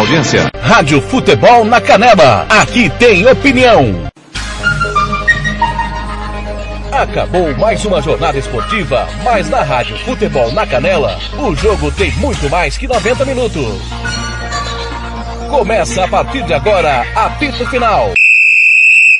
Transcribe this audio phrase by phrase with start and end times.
[0.00, 0.50] audiência.
[0.62, 2.46] Rádio Futebol na Canela.
[2.48, 4.10] Aqui tem opinião.
[6.90, 12.48] Acabou mais uma jornada esportiva, mas na Rádio Futebol na Canela, o jogo tem muito
[12.48, 13.80] mais que 90 minutos.
[15.48, 18.12] Começa a partir de agora, apito final.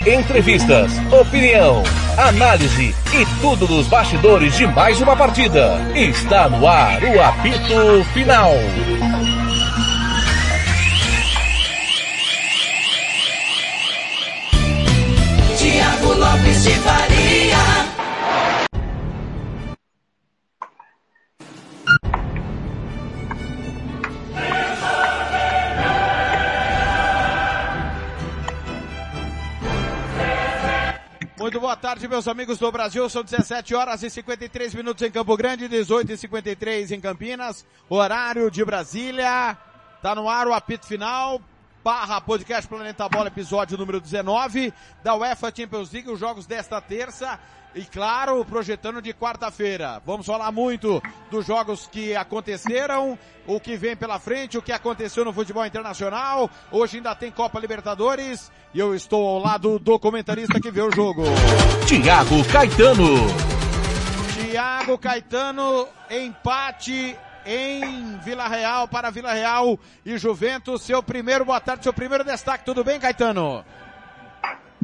[0.06, 1.82] Entrevistas, opinião,
[2.16, 5.78] análise e tudo dos bastidores de mais uma partida.
[5.94, 8.54] Está no ar o apito final.
[31.80, 33.08] Tarde, meus amigos do Brasil.
[33.08, 37.64] São 17 horas e 53 minutos em Campo Grande, 18 e 53 em Campinas.
[37.88, 39.56] Horário de Brasília.
[40.02, 41.40] Tá no ar o apito final.
[41.82, 44.70] Barra Podcast Planeta Bola, episódio número 19
[45.02, 47.40] da UEFA Champions League, os jogos desta terça
[47.74, 50.02] e claro, projetando de quarta-feira.
[50.04, 55.24] Vamos falar muito dos jogos que aconteceram, o que vem pela frente, o que aconteceu
[55.24, 56.50] no futebol internacional.
[56.70, 60.90] Hoje ainda tem Copa Libertadores e eu estou ao lado do comentarista que vê o
[60.90, 61.22] jogo.
[61.86, 63.26] Tiago Caetano.
[64.34, 70.82] Tiago Caetano, empate em Vila Real para Vila Real e Juventus.
[70.82, 72.64] Seu primeiro, boa tarde, seu primeiro destaque.
[72.64, 73.64] Tudo bem, Caetano?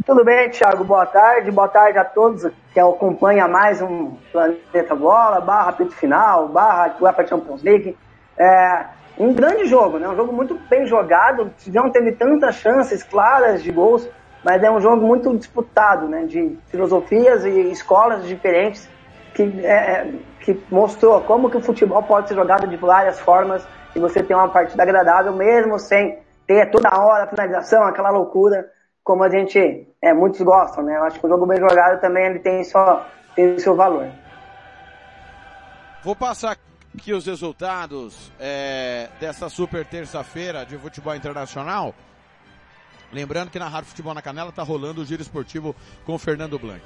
[0.07, 0.85] Tudo bem, Thiago?
[0.85, 1.51] Boa tarde.
[1.51, 7.27] Boa tarde a todos que acompanham mais um Planeta Bola, barra Pito Final, barra UEFA
[7.27, 7.99] Champions League.
[8.39, 8.85] É
[9.19, 10.09] um grande jogo, né?
[10.09, 11.51] Um jogo muito bem jogado.
[11.67, 14.09] Não teve tantas chances claras de gols,
[14.45, 16.23] mas é um jogo muito disputado, né?
[16.25, 18.89] De filosofias e escolas diferentes
[19.35, 23.99] que, é, que mostrou como que o futebol pode ser jogado de várias formas e
[23.99, 28.67] você ter uma partida agradável mesmo sem ter toda hora a finalização, aquela loucura
[29.07, 30.97] como a gente, é, muitos gostam, né?
[30.97, 33.05] Eu acho que o jogo bem jogado também ele tem, só,
[33.35, 34.09] tem seu valor.
[36.05, 36.57] Vou passar
[36.95, 41.93] aqui os resultados é, dessa super terça-feira de futebol internacional.
[43.13, 46.57] Lembrando que na Rádio Futebol na Canela tá rolando o giro esportivo com o Fernando
[46.57, 46.83] Blanc.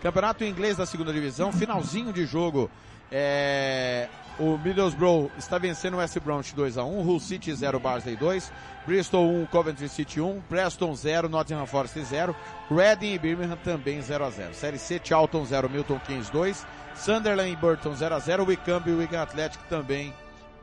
[0.00, 2.70] Campeonato inglês da segunda divisão, finalzinho de jogo.
[3.14, 4.08] É,
[4.38, 8.50] o Middlesbrough está vencendo o West Bromwich 2x1, Hull City 0, Barnsley 2,
[8.86, 12.34] Bristol 1, Coventry City 1, Preston 0, Nottingham Forest 0,
[12.70, 14.54] Reading e Birmingham também 0x0.
[14.54, 19.62] Série C, Charlton 0, Milton Keynes 2, Sunderland e Burton 0x0, Wycombe e Wigan Athletic
[19.68, 20.14] também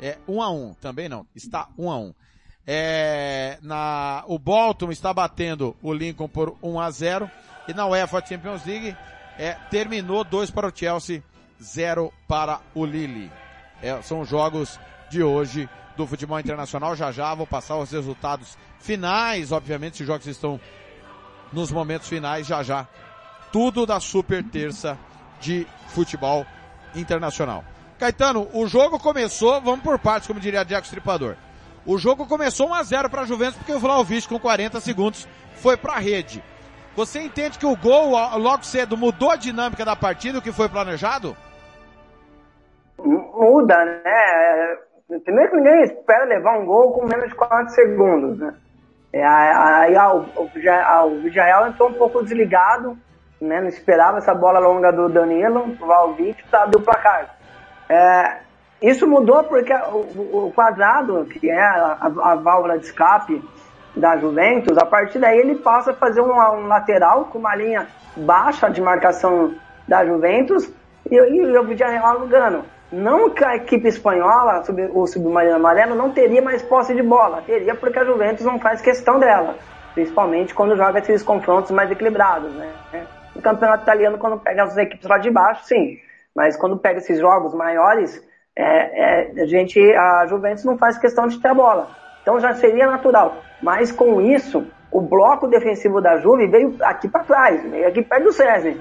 [0.02, 2.14] é 1x1, também não, está 1x1.
[2.66, 7.30] É, na, o Bolton está batendo o Lincoln por 1x0
[7.68, 8.96] e na UEFA Champions League
[9.38, 11.24] é, terminou 2 para o Chelsea,
[11.62, 13.32] 0 para o Lille.
[13.82, 16.96] É, são os jogos de hoje do futebol internacional.
[16.96, 20.60] Já já vou passar os resultados finais, obviamente, os jogos estão
[21.52, 22.88] nos momentos finais, já já.
[23.52, 24.98] Tudo da super terça
[25.42, 26.46] de futebol
[26.96, 27.64] internacional.
[27.98, 31.36] Caetano, o jogo começou, vamos por partes, como diria Diego Stripador.
[31.86, 35.28] O jogo começou 1 a 0 para a Juventus porque o Vlaovic com 40 segundos
[35.56, 36.44] foi para a rede.
[36.96, 40.70] Você entende que o gol logo cedo mudou a dinâmica da partida, o que foi
[40.70, 41.36] planejado?
[43.04, 44.78] Muda, né?
[45.24, 48.54] Primeiro que ninguém espera levar um gol com menos de 40 segundos, né?
[49.12, 52.96] É, aí o, o Vijael entrou um pouco desligado,
[53.42, 53.60] né?
[53.60, 57.36] Não esperava essa bola longa do Danilo, o Valvite, para abrir o placar.
[57.90, 58.38] É,
[58.82, 63.44] isso mudou porque o, o, quadrado, que é a, a, válvula de escape
[63.96, 67.88] da Juventus, a partir daí ele passa a fazer um, um lateral com uma linha
[68.16, 69.56] baixa de marcação
[69.88, 70.72] da Juventus
[71.10, 72.64] e, e o Vijael alugando.
[72.92, 74.64] Não que a equipe espanhola,
[74.94, 77.44] o submarino amarelo, não teria mais posse de bola.
[77.46, 79.56] Teria porque a Juventus não faz questão dela.
[79.94, 82.72] Principalmente quando joga esses confrontos mais equilibrados, né?
[83.36, 85.98] No campeonato italiano, quando pega as equipes lá de baixo, sim.
[86.36, 88.24] Mas quando pega esses jogos maiores,
[88.56, 91.90] é, é, a gente, a Juventus não faz questão de ter a bola.
[92.22, 93.38] Então já seria natural.
[93.62, 98.24] Mas com isso, o bloco defensivo da Juve veio aqui para trás, veio aqui perto
[98.24, 98.76] do César.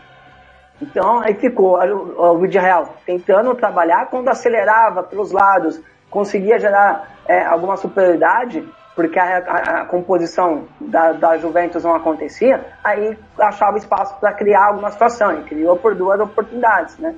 [0.81, 5.81] Então aí ficou o, o vídeo real tentando trabalhar quando acelerava pelos lados,
[6.11, 12.65] conseguia gerar é, alguma superioridade, porque a, a, a composição da, da, Juventus não acontecia,
[12.83, 17.15] aí achava espaço para criar alguma situação, e criou por duas oportunidades, né?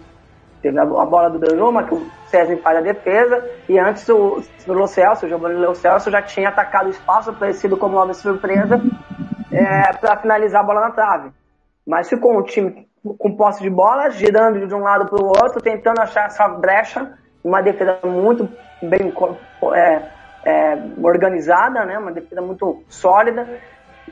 [0.60, 4.42] Teve a, a bola do Donnarumma, que o César faz a defesa, e antes o,
[4.66, 8.12] o Lo Celso, o Giovanni Lo Celso, já tinha atacado o espaço, parecido como uma
[8.12, 8.78] surpresa,
[9.50, 11.30] é, para finalizar a bola na trave.
[11.86, 15.60] Mas ficou um time com posse de bola, girando de um lado para o outro,
[15.60, 18.48] tentando achar essa brecha, uma defesa muito
[18.82, 19.12] bem
[19.74, 20.02] é,
[20.44, 21.98] é, organizada, né?
[21.98, 23.48] Uma defesa muito sólida,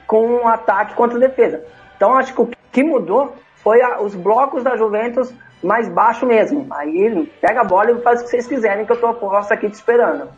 [0.06, 1.62] com um ataque contra a defesa.
[1.96, 5.32] Então acho que o que mudou foi a, os blocos da Juventus
[5.62, 6.66] mais baixo mesmo.
[6.70, 9.68] Aí pega a bola e faz o que vocês quiserem, que eu tô posto aqui
[9.68, 10.28] te esperando.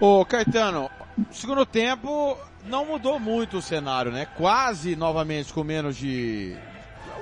[0.00, 0.90] Ô Caetano,
[1.30, 4.26] segundo tempo não mudou muito o cenário, né?
[4.36, 6.56] Quase novamente com menos de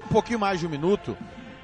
[0.05, 1.17] um pouquinho mais de um minuto.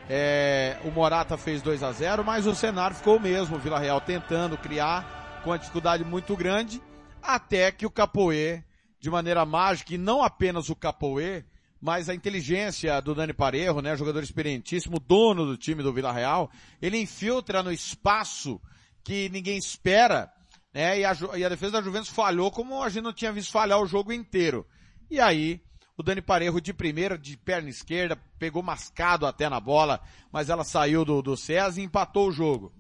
[0.09, 3.57] É, o Morata fez 2 a 0 mas o cenário ficou o mesmo.
[3.57, 6.83] O Vila Real tentando criar com uma dificuldade muito grande,
[7.23, 8.63] até que o Capoe,
[9.01, 11.45] de maneira mágica, e não apenas o Capoe,
[11.81, 16.51] mas a inteligência do Dani Parejo, né, jogador experientíssimo, dono do time do Vila Real,
[16.83, 18.61] ele infiltra no espaço
[19.03, 20.31] que ninguém espera
[20.73, 21.01] né?
[21.01, 23.81] E a, e a defesa da Juventus falhou como a gente não tinha visto falhar
[23.81, 24.67] o jogo inteiro.
[25.11, 25.61] E aí,
[25.97, 30.01] o Dani Parejo de primeira, de perna esquerda, pegou mascado até na bola,
[30.33, 32.73] mas ela saiu do, do César e empatou o jogo.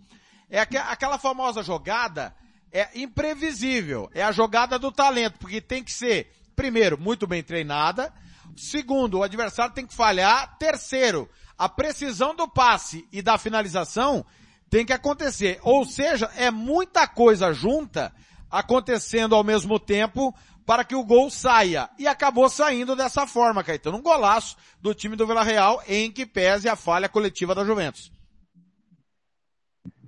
[0.48, 2.34] É aqu aquela famosa jogada,
[2.72, 4.08] é imprevisível.
[4.14, 8.12] É a jogada do talento, porque tem que ser, primeiro, muito bem treinada.
[8.56, 10.56] Segundo, o adversário tem que falhar.
[10.58, 11.28] Terceiro,
[11.58, 14.24] a precisão do passe e da finalização
[14.70, 15.58] tem que acontecer.
[15.62, 18.12] Ou seja, é muita coisa junta
[18.50, 20.32] acontecendo ao mesmo tempo
[20.64, 21.88] para que o gol saia.
[21.98, 23.98] E acabou saindo dessa forma, Caetano.
[23.98, 28.12] Um golaço do time do Vila Real em que pese a falha coletiva da Juventus.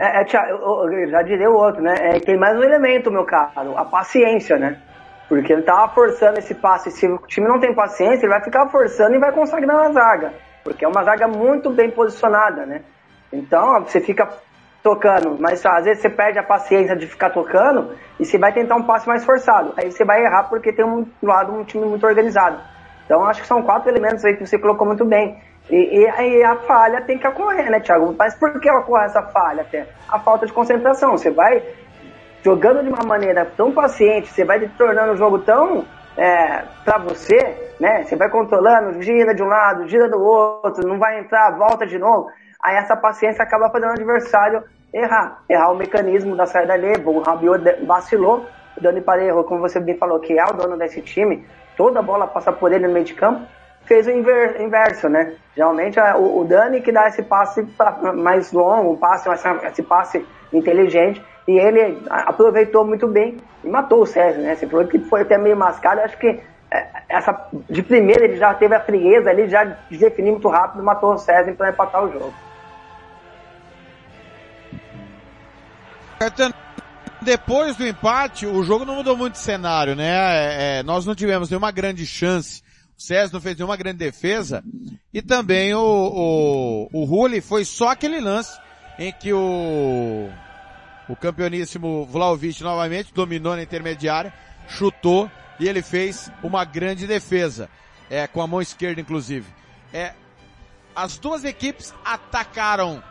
[0.01, 1.95] É, é já diria o outro, né?
[1.99, 4.81] É, tem mais um elemento, meu caro, a paciência, né?
[5.29, 6.91] Porque ele tava forçando esse passe.
[6.91, 10.35] Se o time não tem paciência, ele vai ficar forçando e vai conseguir na zaga.
[10.63, 12.83] Porque é uma zaga muito bem posicionada, né?
[13.33, 14.29] Então, você fica
[14.83, 18.75] tocando, mas às vezes você perde a paciência de ficar tocando e você vai tentar
[18.75, 19.73] um passe mais forçado.
[19.77, 22.59] Aí você vai errar porque tem um lado um time muito organizado.
[23.05, 25.41] Então acho que são quatro elementos aí que você colocou muito bem.
[25.71, 28.15] E, aí a falha tem que ocorrer, né, Thiago?
[28.19, 29.87] Mas por que ocorre essa falha até?
[30.09, 31.13] A falta de concentração.
[31.13, 31.63] Você vai
[32.43, 35.85] jogando de uma maneira tão paciente, você vai tornando o jogo tão
[36.17, 38.03] é, para você, né?
[38.03, 41.99] Você vai controlando, gira de um lado, gira do outro, não vai entrar, volta de
[41.99, 42.29] novo
[42.63, 44.63] aí essa paciência acaba fazendo o adversário
[44.93, 49.81] errar, errar o mecanismo da saída livre, o Rabiot vacilou, o Dani Parejo, como você
[49.81, 51.45] bem falou, que é o dono desse time,
[51.77, 53.43] toda bola passa por ele no meio de campo,
[53.85, 55.35] fez o inver, inverso, né?
[55.57, 59.29] Geralmente é o, o, Dani que dá esse passe pra, mais longo, um passe,
[59.67, 64.53] esse passe inteligente, e ele aproveitou muito bem e matou o César, né?
[64.53, 68.55] Esse problema que foi até meio mascado, acho que é, essa, de primeira ele já
[68.55, 72.33] teve a frieza ali, já definiu muito rápido, matou o César para empatar o jogo.
[77.23, 80.09] Depois do empate, o jogo não mudou muito de cenário, né?
[80.09, 82.63] É, é, nós não tivemos nenhuma grande chance.
[82.99, 84.63] O César não fez nenhuma grande defesa.
[85.13, 88.59] E também o, o, o Rulli foi só aquele lance
[88.99, 90.29] em que o,
[91.09, 94.33] o campeoníssimo Vlaovic novamente dominou na intermediária,
[94.69, 97.69] chutou e ele fez uma grande defesa.
[98.11, 99.47] É, com a mão esquerda inclusive.
[99.93, 100.13] É,
[100.95, 103.03] as duas equipes atacaram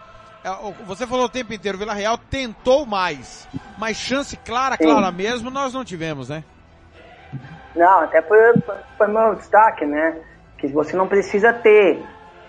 [0.86, 3.48] você falou o tempo inteiro, o Vila Real tentou mais,
[3.78, 4.86] mas chance clara, Sim.
[4.86, 6.44] clara mesmo, nós não tivemos, né?
[7.76, 8.40] Não, até foi,
[8.98, 10.20] foi meu destaque, né?
[10.58, 12.04] Que você não precisa ter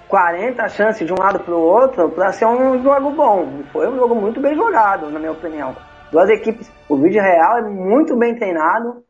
[0.09, 3.63] 40 chances de um lado para o outro para ser um jogo bom.
[3.73, 5.77] Foi um jogo muito bem jogado, na minha opinião.
[6.11, 9.03] Duas equipes, o Vídeo Real é muito bem treinado,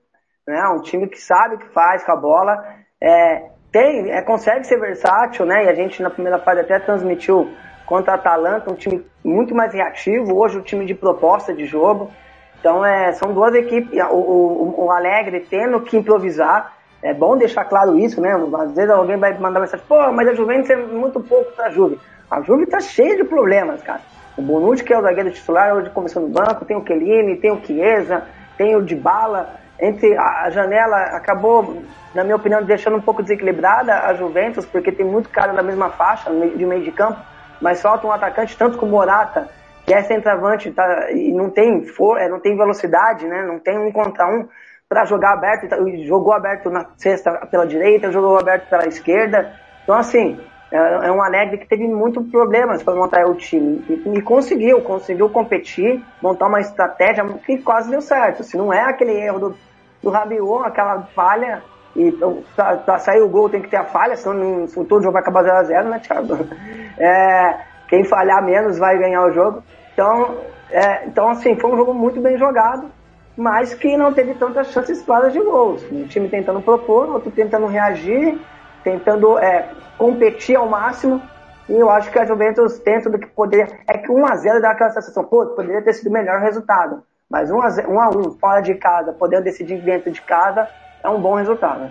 [0.46, 0.62] né?
[0.68, 2.64] Um time que sabe o que faz com a bola,
[3.00, 5.64] é, tem, é, consegue ser versátil, né?
[5.64, 7.50] E a gente na primeira fase até transmitiu
[7.92, 12.10] contra a Atalanta, um time muito mais reativo, hoje um time de proposta de jogo.
[12.58, 16.72] Então é, são duas equipes, o, o, o Alegre tendo que improvisar,
[17.02, 18.32] é bom deixar claro isso, né?
[18.32, 22.00] Às vezes alguém vai mandar mensagem, pô, mas a Juventus é muito pouco pra Juve.
[22.30, 24.00] A Juve tá cheia de problemas, cara.
[24.38, 27.50] O Bonucci, que é o zagueiro titular, hoje começou no banco, tem o Chiellini, tem
[27.50, 28.22] o Chiesa,
[28.56, 29.50] tem o Dybala.
[29.78, 31.82] Entre a janela acabou,
[32.14, 35.90] na minha opinião, deixando um pouco desequilibrada a Juventus, porque tem muito cara na mesma
[35.90, 37.31] faixa, de meio de campo
[37.62, 39.48] mas falta um atacante tanto como o Morata,
[39.86, 43.42] que é centroavante tá, e não tem, for, é, não tem velocidade, né?
[43.46, 44.48] não tem um contra um
[44.88, 49.54] para jogar aberto, tá, jogou aberto na sexta pela direita, jogou aberto pela esquerda.
[49.82, 50.38] Então, assim,
[50.70, 54.82] é, é um Alegre que teve muitos problemas para montar o time e, e, conseguiu,
[54.82, 58.42] conseguiu competir, montar uma estratégia que quase deu certo.
[58.42, 59.56] Se não é aquele erro do,
[60.02, 61.62] do Rabiot, aquela falha,
[61.94, 62.12] e
[62.56, 65.22] pra, pra, sair o gol tem que ter a falha, senão o todo jogo vai
[65.22, 66.38] acabar 0x0, né, Thiago?
[66.98, 67.58] É,
[67.88, 69.64] quem falhar menos vai ganhar o jogo.
[69.92, 70.36] Então,
[70.70, 72.90] é, então, assim, foi um jogo muito bem jogado,
[73.36, 75.82] mas que não teve tantas chances claras de gols.
[75.90, 78.38] Um time tentando propor, outro tentando reagir,
[78.84, 79.68] tentando é,
[79.98, 81.20] competir ao máximo.
[81.68, 83.68] E eu acho que a Juventus, dentro do que poderia.
[83.88, 87.02] É que 1x0 dá aquela sensação, pô, poderia ter sido o melhor resultado.
[87.28, 90.68] Mas 1x1 1 a 1, fora de casa, podendo decidir dentro de casa,
[91.02, 91.90] é um bom resultado.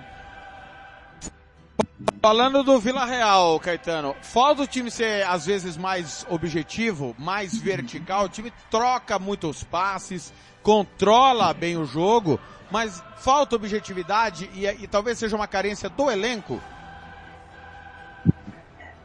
[2.22, 8.26] Falando do Vila Real, Caetano, falta o time ser às vezes mais objetivo, mais vertical,
[8.26, 12.40] o time troca muitos passes, controla bem o jogo,
[12.72, 16.60] mas falta objetividade e, e talvez seja uma carência do elenco?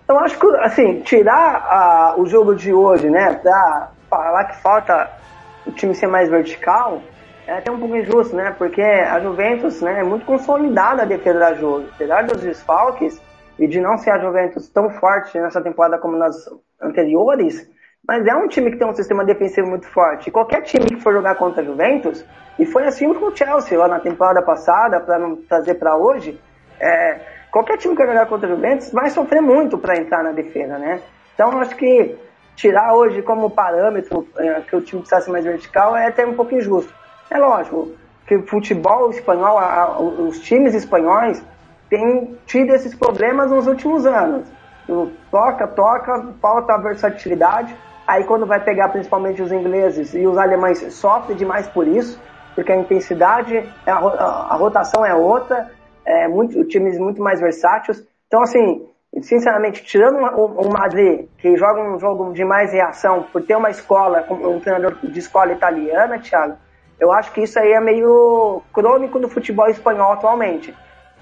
[0.08, 5.10] Eu acho que, assim, tirar uh, o jogo de hoje, né, pra falar que falta
[5.66, 7.02] o time ser mais vertical,
[7.46, 8.54] é até um pouco injusto, né?
[8.58, 11.88] Porque a Juventus né, é muito consolidada a defesa da Juve.
[11.94, 13.20] Apesar dos desfalques
[13.58, 16.34] e de não ser a Juventus tão forte nessa temporada como nas
[16.82, 17.70] anteriores,
[18.06, 20.28] mas é um time que tem um sistema defensivo muito forte.
[20.28, 22.24] E qualquer time que for jogar contra a Juventus,
[22.58, 26.40] e foi assim com o Chelsea lá na temporada passada, para não trazer para hoje,
[26.80, 30.32] é, qualquer time que for jogar contra a Juventus vai sofrer muito para entrar na
[30.32, 31.00] defesa, né?
[31.34, 32.16] Então acho que
[32.54, 36.34] tirar hoje como parâmetro é, que o time precisa ser mais vertical é até um
[36.34, 36.92] pouco injusto.
[37.30, 37.92] É lógico
[38.26, 41.42] que o futebol espanhol, a, a, os times espanhóis
[41.88, 44.48] têm tido esses problemas nos últimos anos.
[45.30, 47.74] Toca, toca, falta versatilidade.
[48.06, 52.20] Aí quando vai pegar principalmente os ingleses e os alemães sofrem demais por isso,
[52.54, 55.70] porque a intensidade, a, a rotação é outra,
[56.04, 58.06] é muito, times muito mais versáteis.
[58.28, 58.86] Então assim,
[59.22, 64.24] sinceramente, tirando o Madrid, que joga um jogo de mais reação, por ter uma escola,
[64.30, 66.56] um treinador de escola italiana, Thiago,
[66.98, 70.74] eu acho que isso aí é meio crônico do futebol espanhol atualmente.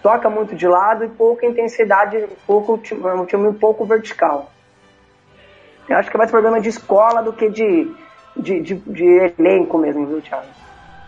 [0.02, 4.50] Toca muito de lado e pouca intensidade, pouco, um time um pouco vertical.
[5.88, 7.94] Eu acho que é mais problema de escola do que de,
[8.36, 10.46] de, de, de elenco mesmo, viu, Thiago?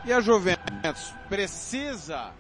[0.05, 2.31] E a Juventus precisa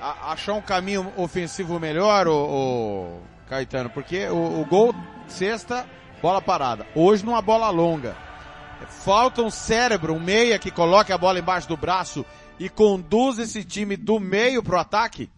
[0.00, 3.90] achar um caminho ofensivo melhor, o Caetano?
[3.90, 4.94] Porque o, o gol,
[5.26, 5.86] sexta,
[6.20, 6.86] bola parada.
[6.94, 8.16] Hoje numa bola longa.
[8.90, 12.24] Falta um cérebro, um meia que coloque a bola embaixo do braço
[12.58, 15.30] e conduz esse time do meio pro ataque?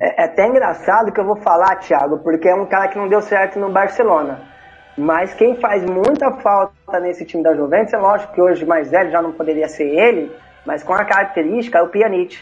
[0.00, 3.08] É, é até engraçado que eu vou falar, Thiago, porque é um cara que não
[3.08, 4.40] deu certo no Barcelona.
[4.96, 9.12] Mas quem faz muita falta nesse time da Juventus, é lógico que hoje mais velho
[9.12, 10.32] já não poderia ser ele,
[10.66, 12.38] mas com a característica é o Pjanic.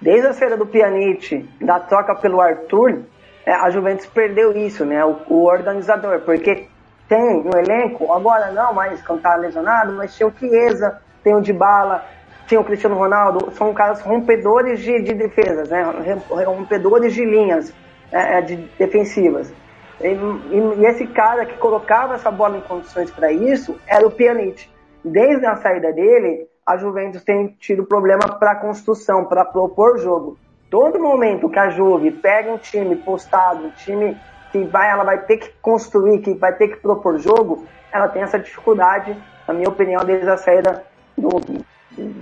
[0.00, 3.04] Desde a saída do Pjanic, da troca pelo Arthur,
[3.46, 5.04] é, a Juventus perdeu isso, né?
[5.04, 6.68] O, o organizador, porque
[7.08, 11.40] tem no elenco, agora não mais quando tá lesionado, mas tinha o Chiesa, tem o
[11.40, 12.04] Dybala,
[12.46, 15.82] tinha o Cristiano Ronaldo, são caras rompedores de, de defesas, né?
[16.28, 17.72] rompedores de linhas
[18.12, 19.52] é, é, de defensivas.
[20.00, 24.10] E, e, e, esse cara que colocava essa bola em condições para isso era o
[24.10, 24.68] Pjanic.
[25.04, 30.38] Desde a saída dele, a Juventus tem tido problema para construção, para propor jogo.
[30.70, 34.16] Todo momento que a Juve pega um time postado, um time
[34.54, 38.22] que vai, ela vai ter que construir, que vai ter que propor jogo, ela tem
[38.22, 39.16] essa dificuldade,
[39.48, 40.84] na minha opinião, desde a saída
[41.18, 41.40] do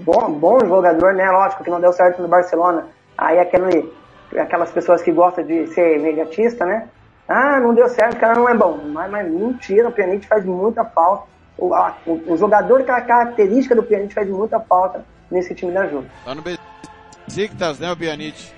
[0.02, 1.30] bom, bom jogador, né?
[1.30, 2.86] Lógico que não deu certo no Barcelona.
[3.18, 3.92] Aí aquele,
[4.34, 6.88] aquelas pessoas que gostam de ser imediatista, né?
[7.28, 8.80] Ah, não deu certo, o cara não é bom.
[8.82, 11.24] Mas, mas mentira, o Pjanic faz muita falta.
[11.58, 15.70] O, a, o, o jogador é a característica do Pjanic faz muita falta nesse time
[15.70, 16.08] da Juve.
[16.24, 18.50] Tá no Besiktas, né, o Pjanic?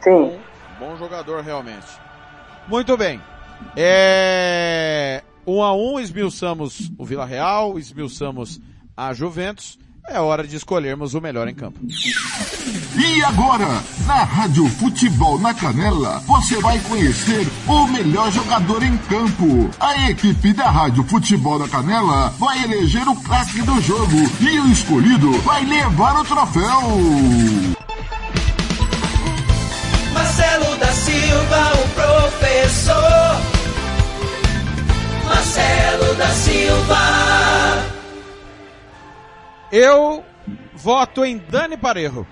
[0.00, 0.40] Sim.
[0.80, 2.09] Bom, bom jogador, realmente.
[2.70, 3.20] Muito bem.
[3.76, 5.24] É...
[5.44, 8.60] Um a um, esmiuçamos o Vila Real, esmiuçamos
[8.96, 9.76] a Juventus.
[10.08, 11.78] É hora de escolhermos o melhor em campo.
[12.96, 13.66] E agora,
[14.06, 19.70] na Rádio Futebol na Canela, você vai conhecer o melhor jogador em campo.
[19.78, 24.68] A equipe da Rádio Futebol na Canela vai eleger o craque do jogo e o
[24.68, 26.80] escolhido vai levar o troféu.
[30.12, 32.94] Marcelo da Silva, o professor.
[35.24, 36.96] Marcelo da Silva.
[39.70, 40.24] Eu
[40.74, 42.26] voto em Dani Parejo.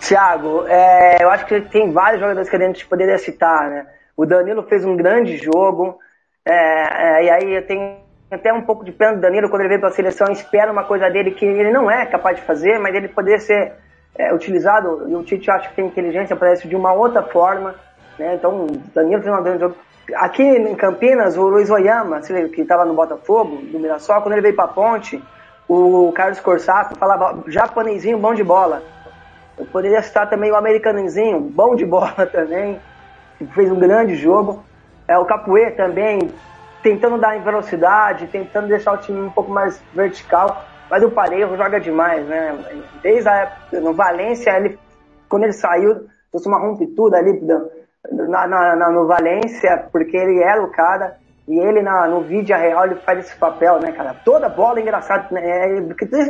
[0.00, 3.86] Thiago, é, eu acho que tem vários jogadores que a gente poderia citar, né?
[4.16, 6.00] O Danilo fez um grande jogo,
[6.44, 7.96] é, é, e aí eu tenho
[8.28, 10.82] até um pouco de pena do Danilo quando ele veio para a seleção, espera uma
[10.82, 13.72] coisa dele que ele não é capaz de fazer, mas ele poderia ser
[14.18, 17.76] é, utilizado, e o Tite acha que tem inteligência isso de uma outra forma,
[18.18, 18.34] né?
[18.34, 19.76] Então, Danilo fez um grande jogo.
[20.16, 24.56] Aqui em Campinas, o Luiz Oyama, que estava no Botafogo, do Mirassol, quando ele veio
[24.56, 25.22] para a ponte,
[25.68, 28.82] o Carlos Corsato falava japonesinho bom de bola.
[29.56, 32.80] Eu poderia citar também o americanozinho, bom de bola também,
[33.36, 34.64] que fez um grande jogo.
[35.06, 36.30] É, o Capoeira também,
[36.82, 40.64] tentando dar em velocidade, tentando deixar o time um pouco mais vertical.
[40.90, 42.82] Mas o Parejo joga demais, né?
[43.02, 44.78] Desde a época no Valência, ele,
[45.28, 47.40] quando ele saiu, trouxe uma rompitura ali
[48.10, 51.16] na, na, na, no Valência, porque ele era o cara,
[51.46, 54.14] e ele na, no vídeo real ele faz esse papel, né, cara?
[54.24, 55.42] Toda bola, engraçado, né?
[55.42, 55.78] é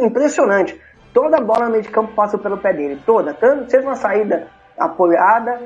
[0.04, 0.80] impressionante.
[1.12, 3.34] Toda bola no meio de campo passa pelo pé dele, toda.
[3.34, 4.46] Tanto, seja uma saída
[4.78, 5.60] apoiada,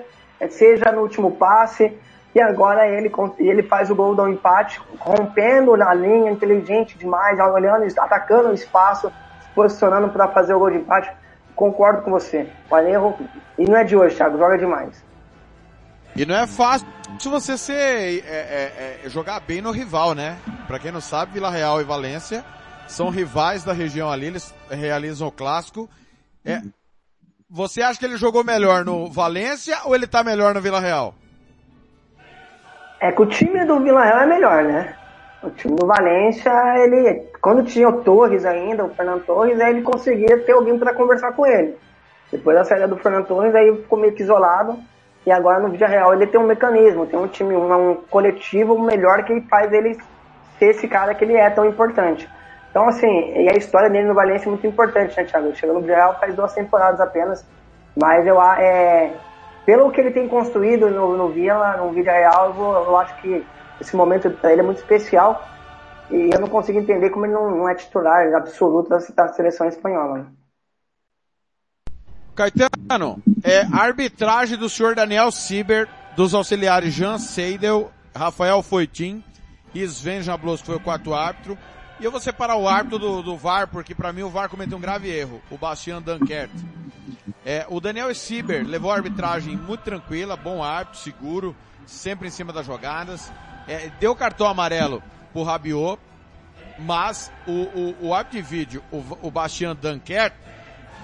[0.49, 1.99] seja no último passe,
[2.35, 7.87] e agora ele, ele faz o gol do empate, rompendo na linha, inteligente demais, olhando,
[7.99, 11.11] atacando o espaço, se posicionando para fazer o gol de empate.
[11.55, 12.49] Concordo com você.
[12.71, 13.15] O
[13.59, 15.05] e não é de hoje, Thiago, joga demais.
[16.17, 16.87] E não é fácil
[17.25, 20.39] você ser, é, é, é, jogar bem no rival, né?
[20.67, 22.45] Para quem não sabe, Vila Real e Valência
[22.89, 25.89] são rivais da região ali, eles realizam o clássico.
[26.45, 26.61] É,
[27.49, 31.15] você acha que ele jogou melhor no Valência ou ele tá melhor no Vila Real?
[33.03, 34.95] É que o time do Vila Real é melhor, né?
[35.43, 39.83] O time do Valência, ele, quando tinha o Torres ainda, o Fernando Torres, aí ele
[39.83, 41.77] conseguia ter alguém para conversar com ele.
[42.31, 44.79] Depois da saída do Fernando Torres, aí ficou meio que isolado.
[45.27, 48.81] E agora no Vila Real ele tem um mecanismo, tem um time, um, um coletivo
[48.81, 49.99] melhor que faz ele
[50.61, 52.31] ser esse cara que ele é tão importante.
[52.71, 55.53] Então, assim, e a história dele no Valência é muito importante, né, Thiago?
[55.57, 57.45] Chegou no Real faz duas temporadas apenas,
[58.01, 59.11] mas eu, é,
[59.65, 63.45] pelo que ele tem construído no, no Vila, no Vila Real, eu, eu, acho que
[63.81, 65.49] esse momento para ele é muito especial
[66.11, 69.69] e eu não consigo entender como ele não, não é titular absoluto da, da seleção
[69.69, 70.27] espanhola.
[72.35, 79.23] Caetano, é arbitragem do senhor Daniel Sieber, dos auxiliares Jean Seidel, Rafael Foitin
[79.75, 81.59] e Sven Jablos, que foi o quarto árbitro,
[82.03, 84.77] e eu vou separar o árbitro do, do VAR, porque para mim o VAR cometeu
[84.77, 86.51] um grave erro, o Bastian Dankert.
[87.47, 91.57] É, o Daniel Sieber levou a arbitragem muito tranquila, bom árbitro, seguro,
[91.87, 93.33] sempre em cima das jogadas.
[93.69, 95.01] É, deu cartão amarelo
[95.33, 96.01] pro Rabiot,
[96.77, 100.35] mas o, o, o árbitro de vídeo, o, o Bastian Dankert,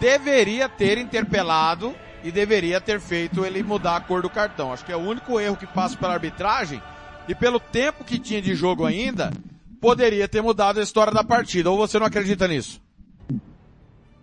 [0.01, 4.73] deveria ter interpelado e deveria ter feito ele mudar a cor do cartão.
[4.73, 6.83] Acho que é o único erro que passa pela arbitragem
[7.29, 9.31] e pelo tempo que tinha de jogo ainda,
[9.81, 11.71] poderia ter mudado a história da partida.
[11.71, 12.81] Ou você não acredita nisso?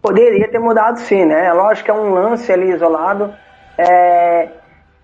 [0.02, 1.52] Poderia ter mudado sim, né?
[1.54, 3.34] Lógico que é um lance ali isolado.
[3.78, 4.50] É...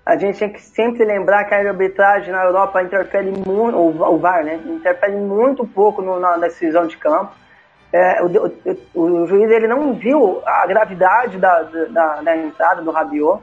[0.05, 4.43] A gente tem que sempre lembrar que a arbitragem na Europa interfere muito, o VAR,
[4.43, 4.59] né?
[4.65, 7.31] Interfere muito pouco no, na decisão de campo.
[7.93, 8.27] É, o,
[8.95, 13.41] o, o, juiz ele não viu a gravidade da, da, da entrada do Rabiot.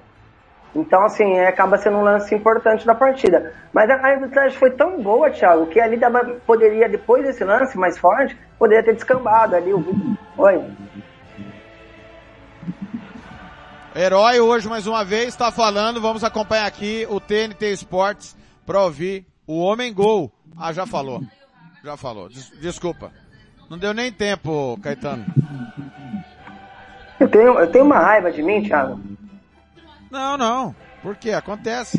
[0.75, 3.55] Então, assim, é, acaba sendo um lance importante da partida.
[3.73, 7.99] Mas a arbitragem foi tão boa, Thiago, que ali dava, poderia, depois desse lance mais
[7.99, 10.65] forte, poderia ter descambado ali o Oi.
[13.97, 19.27] Herói hoje mais uma vez está falando, vamos acompanhar aqui o TNT Esportes para ouvir
[19.47, 20.31] o Homem Gol.
[20.57, 21.21] Ah, já falou.
[21.83, 22.29] Já falou.
[22.29, 23.11] Des desculpa.
[23.69, 25.27] Não deu nem tempo, Caetano.
[27.19, 29.01] Eu tenho, eu tenho uma raiva de mim, Thiago.
[30.11, 30.75] Não, não.
[31.03, 31.33] Por quê?
[31.33, 31.99] Acontece.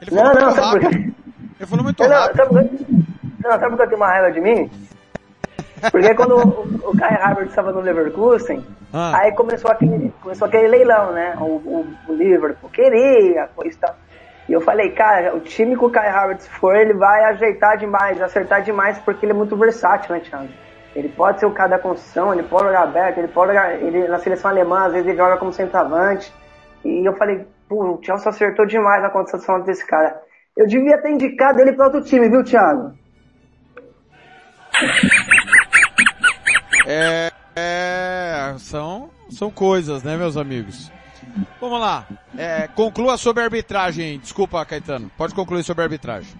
[0.00, 0.90] Ele falou não, não, muito rápido.
[0.90, 1.14] Por
[1.60, 2.36] Ele falou muito não, rápido.
[2.36, 3.04] Sabe,
[3.42, 4.70] não, sabe por que eu tenho uma raiva de mim?
[5.90, 9.18] Porque quando o, o Kai Havertz estava no Leverkusen, ah.
[9.18, 11.34] aí começou aquele, começou aquele leilão, né?
[11.38, 13.94] O, o, o Liverpool queria, coisa e tal.
[14.48, 18.20] E eu falei, cara, o time que o Kai Havertz for, ele vai ajeitar demais,
[18.20, 20.48] acertar demais, porque ele é muito versátil, né, Thiago?
[20.94, 24.06] Ele pode ser o cara da construção, ele pode jogar aberto, ele pode jogar, ele,
[24.06, 26.32] na seleção alemã, às vezes ele joga como centroavante.
[26.84, 30.20] E eu falei, pô, o Chelsea acertou demais na contratação desse cara.
[30.56, 32.92] Eu devia ter indicado ele para outro time, viu, Thiago?
[36.86, 40.92] É, é, são, são coisas, né, meus amigos?
[41.60, 42.06] Vamos lá.
[42.36, 44.18] É, conclua sobre a arbitragem.
[44.18, 45.10] Desculpa, Caetano.
[45.16, 46.34] Pode concluir sobre a arbitragem.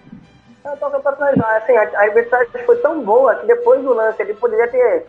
[0.65, 5.07] Assim, a arbitragem foi tão boa que depois do lance ele poderia ter.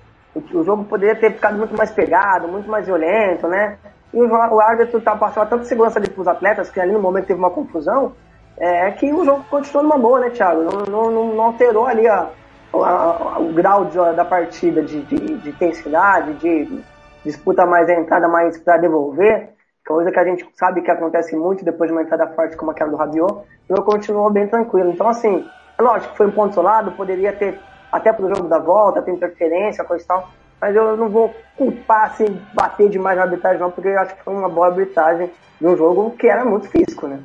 [0.53, 3.77] O jogo poderia ter ficado muito mais pegado, muito mais violento, né?
[4.15, 7.27] E o, o árbitro tá, passando tanta segurança ali pros atletas, que ali no momento
[7.27, 8.13] teve uma confusão,
[8.57, 10.63] é que o jogo continuou numa boa, né, Thiago?
[10.89, 12.29] Não, não, não alterou ali a,
[12.73, 16.81] a, a, o grau de, da partida de, de, de intensidade, de
[17.23, 21.63] disputa mais a entrada mais para devolver coisa que a gente sabe que acontece muito
[21.63, 24.89] depois de uma entrada forte como aquela do Rabiot, e eu continuou bem tranquilo.
[24.89, 25.45] Então, assim,
[25.77, 27.59] é lógico foi um ponto isolado, poderia ter,
[27.91, 32.11] até pro jogo da volta, ter interferência, coisa e tal, mas eu não vou culpar,
[32.11, 35.67] assim, bater demais na arbitragem não, porque eu acho que foi uma boa arbitragem de
[35.67, 37.19] um jogo que era muito físico, né?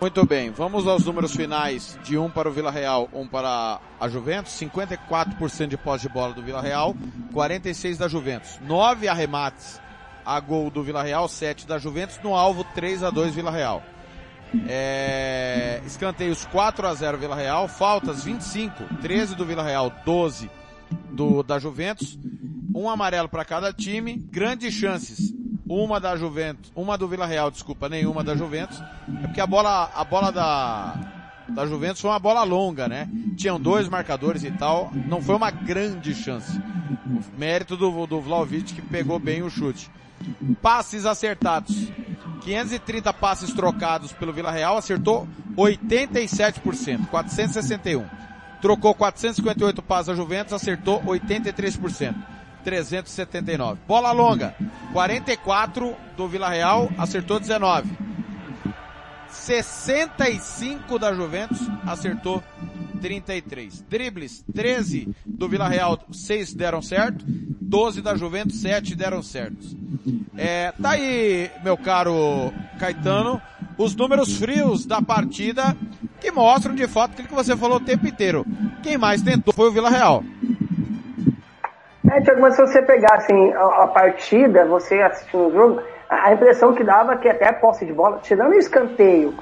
[0.00, 4.08] Muito bem, vamos aos números finais de um para o Vila Real, um para a
[4.08, 4.58] Juventus.
[4.58, 6.94] 54% de posse de bola do Vila Real,
[7.34, 8.58] 46% da Juventus.
[8.62, 9.78] Nove arremates
[10.24, 13.82] a gol do Vila Real, 7 da Juventus, no alvo 3 a 2 Vila Real.
[14.66, 20.50] É, escanteios 4 a 0 Vila Real, faltas 25, 13 do Vila Real, 12
[21.10, 22.18] do da Juventus,
[22.74, 25.34] um amarelo para cada time, grandes chances.
[25.68, 28.80] uma da Juventus, uma do Vila Real, desculpa, nenhuma da Juventus.
[29.22, 30.94] É porque a bola, a bola da,
[31.48, 33.08] da Juventus foi uma bola longa, né?
[33.36, 34.90] Tinham dois marcadores e tal.
[35.06, 36.58] Não foi uma grande chance.
[37.06, 39.90] O mérito do, do Vlaovic que pegou bem o chute.
[40.60, 41.88] Passes acertados.
[42.40, 48.04] 530 passes trocados pelo Vila Real, acertou 87%, 461.
[48.60, 52.14] Trocou 458 passes a Juventus, acertou 83%.
[52.62, 53.80] 379.
[53.86, 54.54] Bola longa,
[54.92, 57.90] 44 do Vila Real, acertou 19.
[59.30, 62.42] 65 da Juventus, acertou
[63.00, 63.84] 33.
[63.88, 67.24] Dribles, 13 do Vila Real, 6 deram certo.
[67.26, 69.76] 12 da Juventus, 7 deram certos.
[70.36, 73.40] É, tá aí, meu caro Caetano,
[73.78, 75.76] os números frios da partida
[76.20, 78.44] que mostram de fato aquilo que você falou o tempo inteiro.
[78.82, 80.22] Quem mais tentou foi o Vila Real.
[82.10, 86.28] É, Tiago, mas se você pegar assim, a, a partida, você assistindo o jogo, a,
[86.28, 89.34] a impressão que dava que até a posse de bola, tirando o escanteio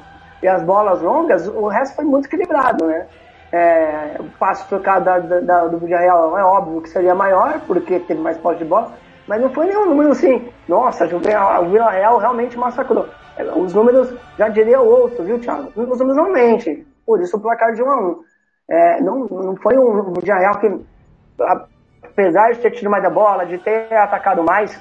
[0.43, 3.07] e as bolas longas, o resto foi muito equilibrado, né?
[3.51, 8.37] É, o passe trocado da, da, do é óbvio que seria maior, porque teve mais
[8.37, 8.93] posse de bola,
[9.27, 13.09] mas não foi nenhum número assim, nossa, o Villarreal realmente massacrou.
[13.39, 15.73] É, os números, já diria outro, viu, Thiago?
[15.77, 18.25] Os números não mentem, por isso o placar de 1 a 1
[18.69, 20.85] é, não, não foi um Villarreal que,
[22.03, 24.79] apesar de ter tido mais a bola, de ter atacado mais,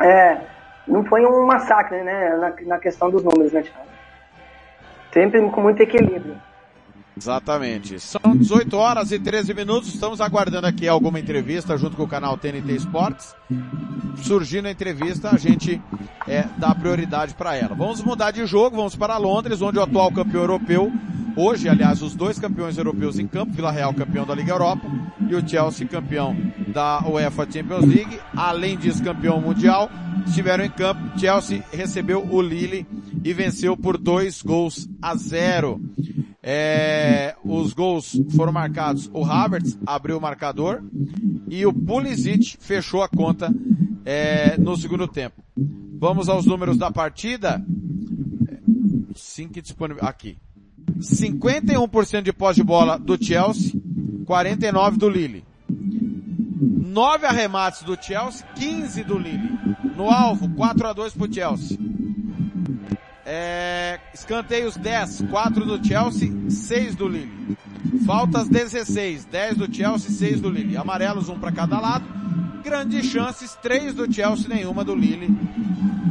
[0.00, 0.38] é,
[0.86, 3.88] não foi um massacre, né, na, na questão dos números, né, Thiago?
[5.12, 6.36] Sempre com muito equilíbrio.
[7.18, 7.98] Exatamente.
[7.98, 9.92] São 18 horas e 13 minutos.
[9.92, 13.34] Estamos aguardando aqui alguma entrevista junto com o canal TNT Esportes.
[14.22, 15.82] Surgindo a entrevista, a gente
[16.28, 17.74] é, dá prioridade para ela.
[17.74, 20.92] Vamos mudar de jogo, vamos para Londres, onde o atual campeão europeu,
[21.36, 24.86] hoje, aliás, os dois campeões europeus em campo, Vila Real campeão da Liga Europa
[25.28, 26.36] e o Chelsea campeão
[26.68, 29.90] da UEFA Champions League, além disso campeão mundial,
[30.26, 31.18] estiveram em campo.
[31.18, 32.86] Chelsea recebeu o Lille
[33.24, 35.80] e venceu por dois gols a zero.
[36.42, 39.10] É, os gols foram marcados.
[39.12, 40.82] O Havertz abriu o marcador
[41.48, 43.52] e o Pulisic fechou a conta
[44.04, 45.42] é, no segundo tempo.
[45.98, 47.64] Vamos aos números da partida.
[49.52, 50.36] Que disponível aqui.
[50.98, 53.72] 51% de pós de bola do Chelsea,
[54.24, 55.44] 49 do Lille.
[55.70, 59.50] 9 arremates do Chelsea, 15 do Lille.
[59.96, 61.78] No alvo, 4 a 2 pro Chelsea.
[63.30, 67.58] É, escanteios 10, 4 do Chelsea, 6 do Lille.
[68.06, 70.78] Faltas 16, 10 do Chelsea, 6 do Lille.
[70.78, 72.06] Amarelos, um para cada lado.
[72.64, 75.28] Grandes chances, 3 do Chelsea, nenhuma do Lille.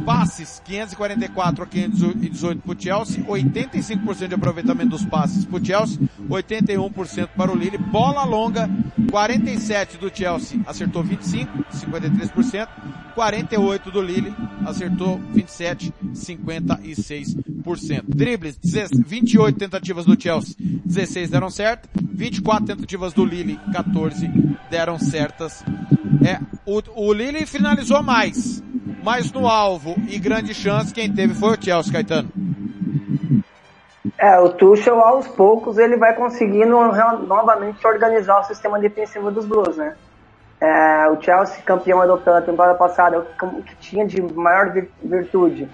[0.08, 6.00] Passes, 544 a 518 para o Chelsea, 85% de aproveitamento dos passes para o Chelsea,
[6.30, 7.76] 81% para o Lille.
[7.76, 8.70] Bola longa,
[9.10, 12.68] 47 do Chelsea, acertou 25, 53%.
[13.14, 18.04] 48 do Lille, acertou 27, 56%.
[18.08, 18.58] Dribles,
[19.06, 21.86] 28 tentativas do Chelsea, 16 deram certo.
[22.10, 24.26] 24 tentativas do Lille, 14
[24.70, 25.62] deram certas.
[26.24, 28.62] É, o, o Lille finalizou mais,
[29.08, 32.28] mas no alvo e grande chance quem teve foi o Chelsea, Caetano.
[34.18, 36.76] É, o Tuchel aos poucos ele vai conseguindo
[37.26, 39.96] novamente organizar o sistema defensivo dos Blues, né?
[40.60, 45.66] É, o Chelsea, campeão europeu na temporada passada, o que tinha de maior virtude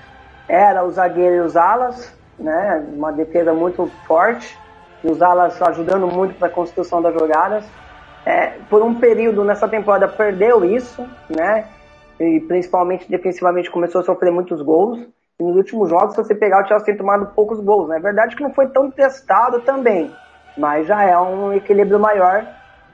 [0.46, 2.86] era o zagueiro e os alas, né?
[2.94, 4.56] Uma defesa muito forte,
[5.02, 7.64] e os alas ajudando muito para a construção das jogadas.
[8.24, 11.64] É, por um período nessa temporada perdeu isso, né?
[12.20, 15.00] E principalmente defensivamente começou a sofrer muitos gols.
[15.38, 17.88] E nos últimos jogos, se você pegar o Chelsea tem tomado poucos gols.
[17.88, 17.96] Né?
[17.96, 20.14] É verdade que não foi tão testado também,
[20.56, 22.46] mas já é um equilíbrio maior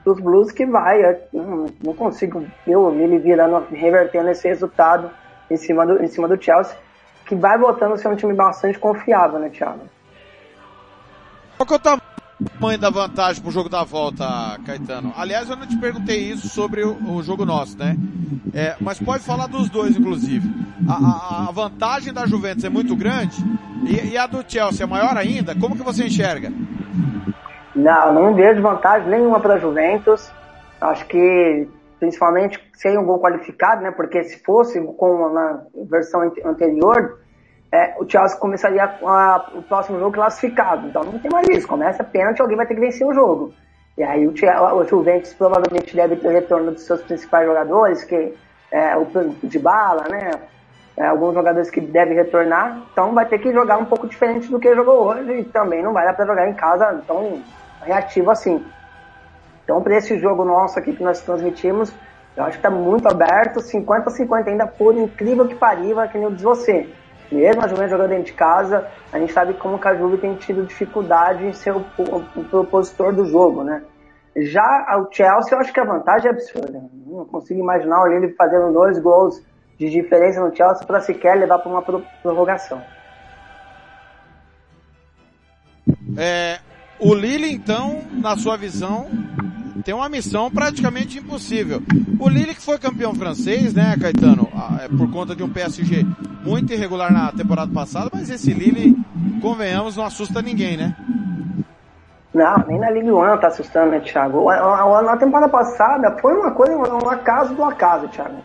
[0.03, 1.03] dos Blues que vai.
[1.33, 5.11] Eu não consigo o Lille virando, revertendo esse resultado
[5.49, 6.75] em cima do, em cima do Chelsea,
[7.25, 9.81] que vai voltando a ser um time bastante confiável, né, Thiago?
[11.57, 11.75] Qual que
[12.49, 15.13] tamanho da vantagem pro jogo da volta, Caetano?
[15.17, 17.95] Aliás, eu não te perguntei isso sobre o, o jogo nosso, né?
[18.53, 20.49] É, mas pode falar dos dois, inclusive.
[20.87, 23.37] A, a, a vantagem da Juventus é muito grande
[23.85, 25.55] e, e a do Chelsea é maior ainda.
[25.55, 26.51] Como que você enxerga?
[27.75, 30.31] Não, não vejo vantagem nenhuma para Juventus.
[30.79, 31.67] Acho que,
[31.99, 33.91] principalmente, sem um gol qualificado, né?
[33.91, 37.19] Porque se fosse com na versão anterior,
[37.71, 40.87] é, o Chelsea começaria a, o próximo jogo classificado.
[40.87, 41.67] Então não tem mais isso.
[41.67, 43.53] Começa pênalti, alguém vai ter que vencer o jogo.
[43.97, 48.33] E aí o, o Juventus provavelmente deve ter retorno dos seus principais jogadores, que
[48.71, 49.05] é o
[49.43, 50.31] de bala, né?
[50.97, 52.81] É, alguns jogadores que devem retornar.
[52.91, 55.39] Então vai ter que jogar um pouco diferente do que jogou hoje.
[55.39, 57.41] E também não vai dar para jogar em casa tão
[57.83, 58.63] reativo assim.
[59.63, 61.93] Então, para esse jogo nosso aqui que nós transmitimos,
[62.35, 66.17] Eu acho que está muito aberto, 50 a 50, ainda por incrível que parível, que
[66.17, 66.89] nem eu disse você.
[67.31, 70.35] Mesmo a Juventus jogando dentro de casa, a gente sabe como o a Juve tem
[70.35, 73.81] tido dificuldade em ser o, o, o propositor do jogo, né?
[74.35, 76.83] Já o Chelsea, eu acho que a vantagem é absurda.
[77.05, 79.41] Não consigo imaginar ele fazendo dois gols
[79.77, 81.81] de diferença no Chelsea para sequer levar para uma
[82.21, 82.81] prorrogação.
[86.17, 86.59] É,
[86.99, 89.09] o Lille, então, na sua visão,
[89.81, 91.81] tem uma missão praticamente impossível.
[92.19, 96.05] O Lille que foi campeão francês, né, Caetano, ah, é por conta de um PSG
[96.43, 98.95] muito irregular na temporada passada, mas esse Lille,
[99.41, 100.95] convenhamos, não assusta ninguém, né?
[102.33, 104.45] Não, nem na Ligue 1 tá assustando, né, Thiago?
[104.49, 108.37] Na temporada passada foi uma coisa, um acaso do acaso, Thiago.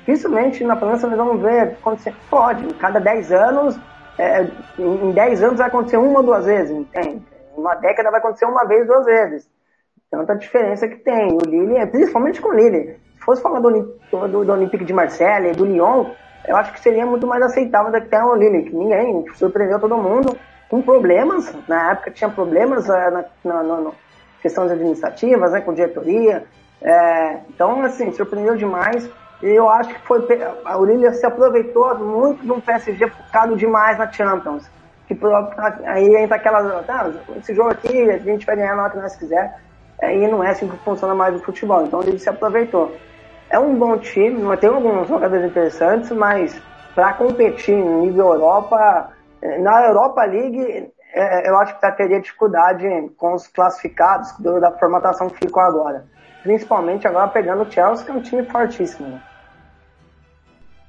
[0.00, 2.14] Dificilmente na França nós vamos ver acontecer.
[2.28, 3.78] Pode, cada 10 anos,
[4.18, 4.44] é,
[4.78, 7.22] em 10 anos vai acontecer uma ou duas vezes, entende?
[7.56, 9.48] Uma década vai acontecer uma vez, duas vezes.
[10.10, 11.32] Tanta diferença que tem.
[11.32, 12.96] O Lille, principalmente com o Lille.
[13.16, 16.06] Se fosse falar do, do, do Olympique de Marseille, do Lyon,
[16.48, 19.78] eu acho que seria muito mais aceitável do que tem o Lille, que ninguém surpreendeu
[19.78, 20.36] todo mundo
[20.68, 21.54] com problemas.
[21.68, 23.90] Na época tinha problemas é, na, na, na, na
[24.42, 26.44] questões administrativas, né, com diretoria.
[26.82, 29.08] É, então, assim, surpreendeu demais.
[29.40, 30.26] Eu acho que foi
[30.76, 34.68] o Lille se aproveitou muito de um PSG focado demais na Champions.
[35.06, 35.16] Que
[35.86, 39.16] aí entra aquela, tá, esse jogo aqui a gente vai ganhar a nota que nós
[39.16, 39.69] quiser.
[40.02, 41.84] Aí não é assim que funciona mais o futebol.
[41.84, 42.94] Então ele se aproveitou.
[43.50, 46.60] É um bom time, tem alguns jogadores interessantes, mas
[46.94, 49.12] para competir no nível Europa,
[49.60, 52.84] na Europa League, é, eu acho que teria dificuldade
[53.16, 56.04] com os classificados da formatação que ficou agora.
[56.42, 59.08] Principalmente agora pegando o Chelsea, que é um time fortíssimo.
[59.08, 59.22] Né?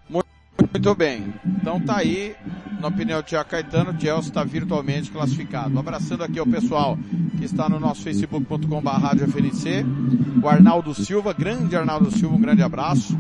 [0.10, 1.34] Muito bem.
[1.46, 2.36] Então tá aí,
[2.82, 5.78] na opinião do Tiago Caetano, o Chelsea está virtualmente classificado.
[5.78, 6.98] Abraçando aqui o pessoal
[7.38, 9.86] que está no nosso facebook.com.br FNC,
[10.42, 13.16] o Arnaldo Silva, grande Arnaldo Silva, um grande abraço.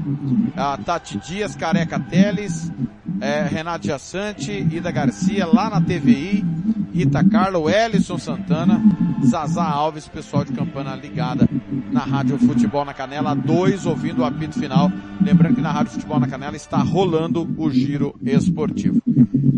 [0.57, 2.71] A Tati Dias, Careca Teles,
[3.19, 6.45] é, Renato Jassante, Ida Garcia, lá na TVI,
[6.93, 8.81] Rita Carlo, Ellison Santana,
[9.25, 11.47] Zazá Alves, pessoal de Campana ligada
[11.91, 14.91] na Rádio Futebol na Canela 2, ouvindo o apito final.
[15.21, 19.01] Lembrando que na Rádio Futebol na Canela está rolando o giro esportivo.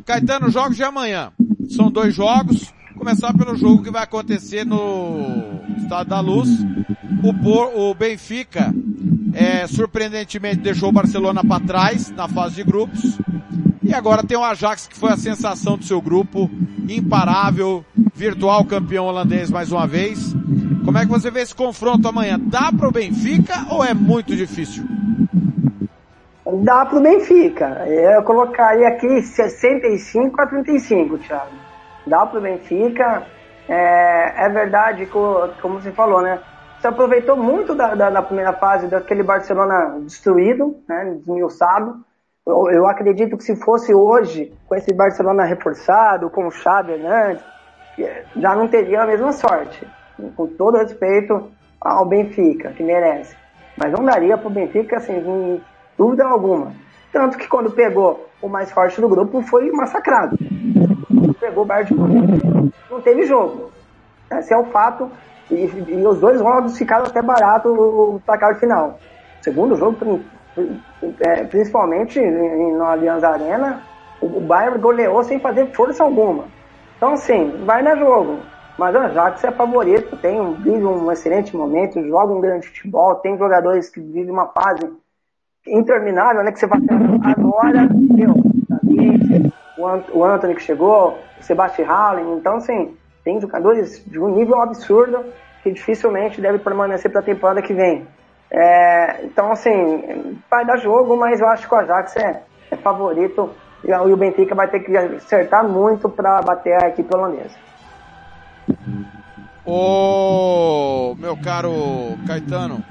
[0.05, 1.31] Caetano, jogos de amanhã.
[1.69, 2.73] São dois jogos.
[2.97, 6.49] Começar pelo jogo que vai acontecer no Estado da Luz.
[7.23, 8.73] O, o Benfica,
[9.33, 13.17] é, surpreendentemente, deixou o Barcelona para trás na fase de grupos.
[13.81, 16.49] E agora tem o Ajax, que foi a sensação do seu grupo,
[16.87, 20.33] imparável, virtual campeão holandês mais uma vez.
[20.85, 22.39] Como é que você vê esse confronto amanhã?
[22.39, 24.83] Dá para o Benfica ou é muito difícil?
[26.63, 27.85] Dá para o Benfica.
[27.87, 31.51] Eu colocaria aqui 65 a 35, Thiago.
[32.05, 33.23] Dá para o Benfica.
[33.67, 36.39] É, é verdade, como você falou, né?
[36.83, 41.15] Você aproveitou muito da, da, da primeira fase daquele Barcelona destruído, né?
[41.17, 42.03] Desmiuçado
[42.45, 47.41] eu, eu, acredito que se fosse hoje, com esse Barcelona reforçado, com o Xavi Hernandes,
[48.35, 49.87] já não teria a mesma sorte.
[50.35, 53.33] Com todo respeito ao Benfica, que merece.
[53.77, 55.61] Mas não daria para o Benfica, assim, sem
[55.97, 56.73] dúvida alguma.
[57.13, 60.37] Tanto que quando pegou o mais forte do grupo, foi massacrado.
[61.39, 63.71] Pegou o Bayern de não teve jogo.
[64.29, 65.09] Esse é o fato.
[65.53, 68.99] E, e os dois jogos ficaram até barato o placar final.
[69.41, 70.21] Segundo jogo,
[71.19, 73.81] é, principalmente no Allianz Arena,
[74.21, 76.45] o Bayern goleou sem fazer força alguma.
[76.97, 78.39] Então, assim, vai na jogo.
[78.77, 83.15] Mas o Ajax é favorito, tem um, vive um excelente momento, joga um grande futebol,
[83.15, 84.91] tem jogadores que vivem uma fase
[85.67, 86.51] interminável, né?
[86.51, 86.79] Que você vai
[87.23, 88.33] agora, meu,
[90.11, 95.23] o Anthony que chegou, o Sebastian Hallen, então assim, tem jogadores de um nível absurdo
[95.61, 98.05] que dificilmente deve permanecer para a temporada que vem.
[98.51, 103.49] É, então, assim, vai dar jogo, mas eu acho que o Ajax é, é favorito
[103.83, 107.55] e o Benfica vai ter que acertar muito para bater a equipe holandesa.
[109.65, 111.71] Ô, meu caro
[112.27, 112.83] Caetano,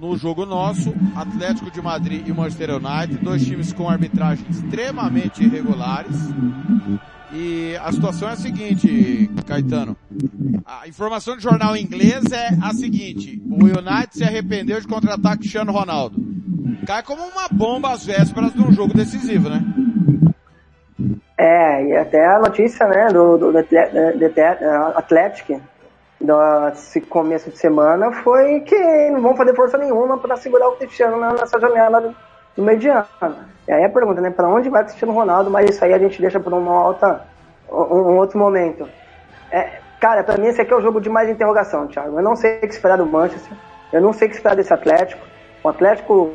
[0.00, 6.16] no jogo nosso, Atlético de Madrid e Manchester United, dois times com arbitragem extremamente irregulares.
[7.32, 9.96] E a situação é a seguinte, Caetano.
[10.66, 13.40] A informação do jornal inglês é a seguinte.
[13.48, 16.16] O United se arrependeu de contratar Cristiano Ronaldo.
[16.86, 19.62] Cai como uma bomba às vésperas de um jogo decisivo, né?
[21.38, 23.60] É, e até a notícia, né, do, do, do
[24.96, 25.60] Atlético,
[26.20, 31.18] desse começo de semana, foi que não vão fazer força nenhuma para segurar o Cristiano
[31.18, 32.14] nessa janela
[32.62, 33.06] mediano.
[33.68, 35.50] E aí a pergunta, né, para onde vai Cristiano Ronaldo?
[35.50, 37.22] Mas isso aí a gente deixa para uma alta,
[37.70, 38.88] um, um, outro momento.
[39.50, 42.18] É, cara, para mim esse aqui é o jogo de mais interrogação, Thiago.
[42.18, 43.52] Eu não sei o que esperar do Manchester.
[43.92, 45.24] Eu não sei o que esperar desse Atlético.
[45.62, 46.32] O Atlético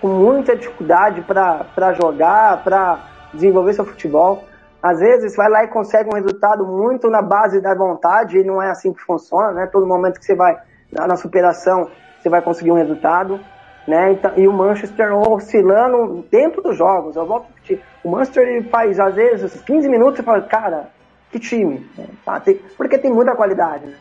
[0.00, 2.98] com muita dificuldade para jogar, para
[3.32, 4.44] desenvolver seu futebol.
[4.82, 8.60] Às vezes vai lá e consegue um resultado muito na base da vontade, e não
[8.60, 9.66] é assim que funciona, né?
[9.66, 10.58] Todo momento que você vai
[10.92, 11.88] na superação,
[12.20, 13.40] você vai conseguir um resultado.
[13.86, 14.12] Né?
[14.12, 17.16] Então, e o Manchester oscilando dentro dos jogos.
[17.16, 17.80] Eu volto a repetir.
[18.02, 20.88] O Manchester ele faz, às vezes, 15 minutos e fala, cara,
[21.30, 21.86] que time.
[22.24, 22.40] Tá?
[22.40, 23.86] Tem, porque tem muita qualidade.
[23.86, 23.94] Né?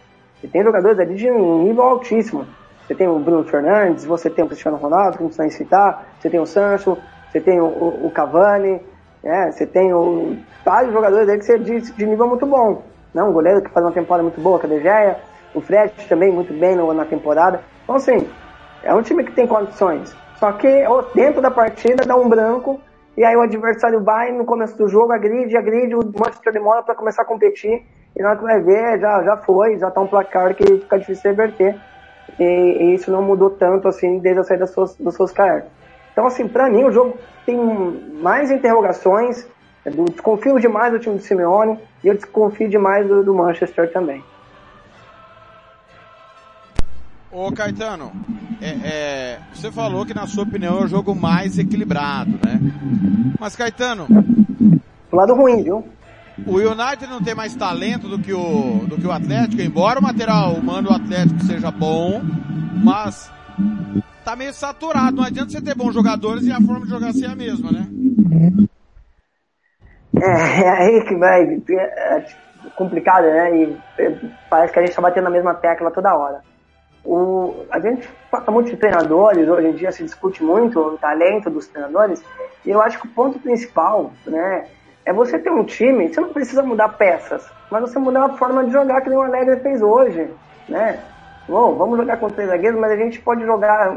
[0.44, 2.46] E tem jogadores ali de um nível altíssimo.
[2.86, 6.30] Você tem o Bruno Fernandes, você tem o Cristiano Ronaldo, que não precisa citar, você
[6.30, 6.98] tem o Sancho,
[7.32, 8.82] você tem o, o, Cavani,
[9.24, 9.52] né?
[9.52, 12.84] você tem o, vários jogadores aí que você de, de nível muito bom.
[13.14, 15.20] Não, um goleiro que faz uma temporada muito boa, que é a De Gea,
[15.54, 17.62] o Fred também muito bem na temporada.
[17.84, 18.28] Então, assim,
[18.84, 20.16] é um time que tem condições.
[20.38, 20.68] Só que
[21.16, 22.80] dentro da partida dá um branco
[23.16, 26.96] e aí o adversário vai no começo do jogo, agride, agride, o Manchester demora para
[26.96, 27.84] começar a competir
[28.16, 31.00] e na hora que vai ver, já, já foi, já tá um placar que fica
[31.00, 31.76] difícil reverter.
[32.40, 35.66] E, e, isso não mudou tanto assim desde a saída do Solskjaer.
[36.12, 37.58] Então, assim, para mim o jogo tem
[38.22, 39.48] mais interrogações.
[39.86, 44.24] Eu desconfio demais do time do Simeone e eu desconfio demais do, do Manchester também.
[47.34, 48.12] Ô Caetano,
[48.62, 52.60] é, é, você falou que na sua opinião é o jogo mais equilibrado, né?
[53.40, 54.08] Mas Caetano.
[55.12, 55.84] Lado ruim, viu?
[56.46, 60.04] O United não tem mais talento do que o, do que o Atlético, embora o
[60.04, 62.22] material humano do Atlético seja bom,
[62.84, 63.32] mas
[64.24, 65.18] tá meio saturado.
[65.18, 67.88] Não adianta você ter bons jogadores e a forma de jogar ser a mesma, né?
[70.22, 71.42] É, é aí que vai.
[71.44, 72.26] É
[72.76, 73.58] complicado, né?
[73.58, 74.20] E é,
[74.52, 76.53] parece que a gente tá batendo na mesma tecla toda hora.
[77.06, 81.50] O, a gente fala muito de treinadores, hoje em dia se discute muito o talento
[81.50, 82.24] dos treinadores,
[82.66, 84.68] e eu acho que o ponto principal, né,
[85.06, 88.64] é você ter um time, você não precisa mudar peças, mas você mudar a forma
[88.64, 90.30] de jogar que o Alegre fez hoje,
[90.70, 91.00] né?
[91.48, 93.94] Bom, vamos jogar com três zagueiros, mas a gente pode jogar,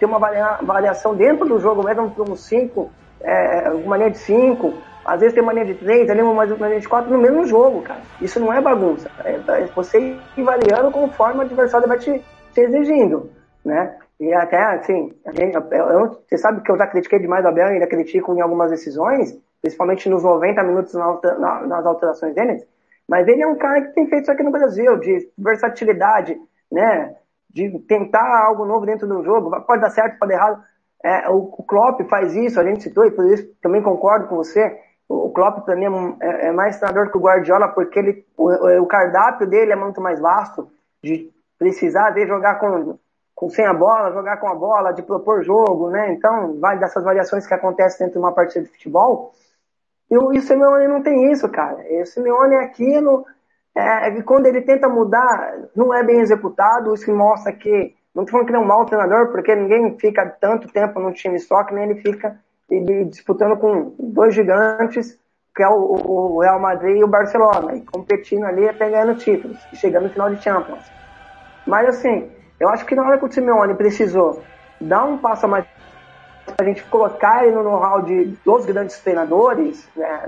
[0.00, 2.90] ter uma variação dentro do jogo, mesmo com cinco,
[3.20, 7.10] é, mania de cinco, às vezes tem mania de três, ali uma mania de quatro
[7.10, 8.00] no mesmo jogo, cara.
[8.20, 9.08] Isso não é bagunça.
[9.24, 12.22] É, é você ir variando conforme o adversário vai te,
[12.58, 13.30] se exigindo,
[13.64, 13.96] né?
[14.18, 17.86] E até, assim, gente, eu, você sabe que eu já critiquei demais o Abel, ainda
[17.86, 22.64] critico em algumas decisões, principalmente nos 90 minutos na, nas alterações dele,
[23.08, 26.36] mas ele é um cara que tem feito isso aqui no Brasil, de versatilidade,
[26.70, 27.14] né?
[27.48, 30.64] De tentar algo novo dentro do jogo, pode dar certo, pode dar errado.
[31.02, 34.36] É, o, o Klopp faz isso, a gente citou, e por isso também concordo com
[34.36, 34.80] você.
[35.08, 38.86] O Klopp, mim, é, é, é, mais treinador que o Guardiola, porque ele, o, o
[38.86, 40.68] cardápio dele é muito mais vasto,
[41.02, 42.98] de precisar de jogar com,
[43.34, 46.12] com sem a bola, jogar com a bola, de propor jogo, né?
[46.12, 49.32] Então, vai dessas variações que acontecem dentro de uma partida de futebol.
[50.10, 51.84] E o, e o Simeone não tem isso, cara.
[51.90, 53.26] E o Simeone é aquilo,
[53.78, 58.32] é, é, quando ele tenta mudar, não é bem executado, isso mostra que, não estou
[58.32, 61.62] falando que ele é um mau treinador, porque ninguém fica tanto tempo num time só,
[61.62, 65.18] que nem ele fica ele, disputando com dois gigantes,
[65.54, 69.58] que é o, o Real Madrid e o Barcelona, e competindo ali até ganhando títulos,
[69.72, 70.97] e chegando no final de Champions.
[71.68, 74.42] Mas assim, eu acho que na hora que o Simeone precisou
[74.80, 75.66] dar um passo a mais
[76.56, 80.22] a gente colocar ele no know-how de dos grandes treinadores né,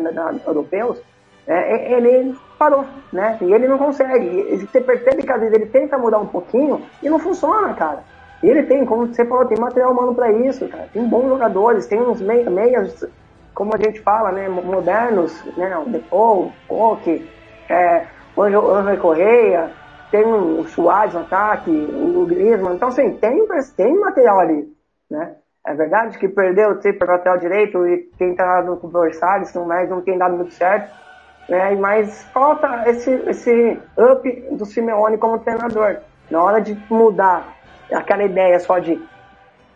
[0.46, 1.00] europeus,
[1.46, 3.38] é, ele parou, né?
[3.40, 4.55] E ele não consegue.
[4.59, 8.05] Você percebe que às vezes ele tenta mudar um pouquinho e não funciona, cara.
[8.42, 10.88] E ele tem, como você falou, tem material humano para isso, cara.
[10.92, 13.05] Tem bons jogadores, tem uns meias, meias
[13.55, 14.46] como a gente fala, né?
[14.46, 15.74] Modernos, né?
[15.79, 17.26] O Depou, o Coque,
[17.68, 18.05] é,
[18.37, 19.70] o Anjo Correia,
[20.11, 23.46] tem o Suárez no ataque, o Griezmann, então assim, tem,
[23.77, 24.68] tem material ali,
[25.11, 25.37] né?
[25.66, 30.01] É verdade que perdeu o tipo lateral direito e quem tá no Versalhes, mas não
[30.01, 30.90] tem dado muito certo,
[31.49, 31.75] né?
[31.77, 35.99] Mas falta esse, esse up do Simeone como treinador.
[36.31, 37.57] Na hora de mudar
[37.92, 39.01] aquela ideia só de,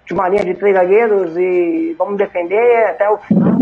[0.07, 3.59] de uma linha de três zagueiros e vamos defender até o final,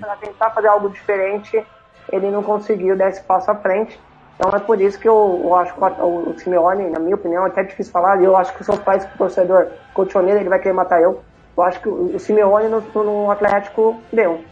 [0.00, 1.64] para tentar fazer algo diferente,
[2.10, 4.00] ele não conseguiu dar esse passo à frente.
[4.40, 7.44] Então é por isso que eu, eu acho que o, o Simeone, na minha opinião,
[7.44, 10.48] é até difícil falar, e eu acho que se eu faço pro torcedor colchoneiro, ele
[10.48, 11.22] vai querer matar eu.
[11.54, 14.42] Eu acho que o, o Simeone no, no Atlético deu.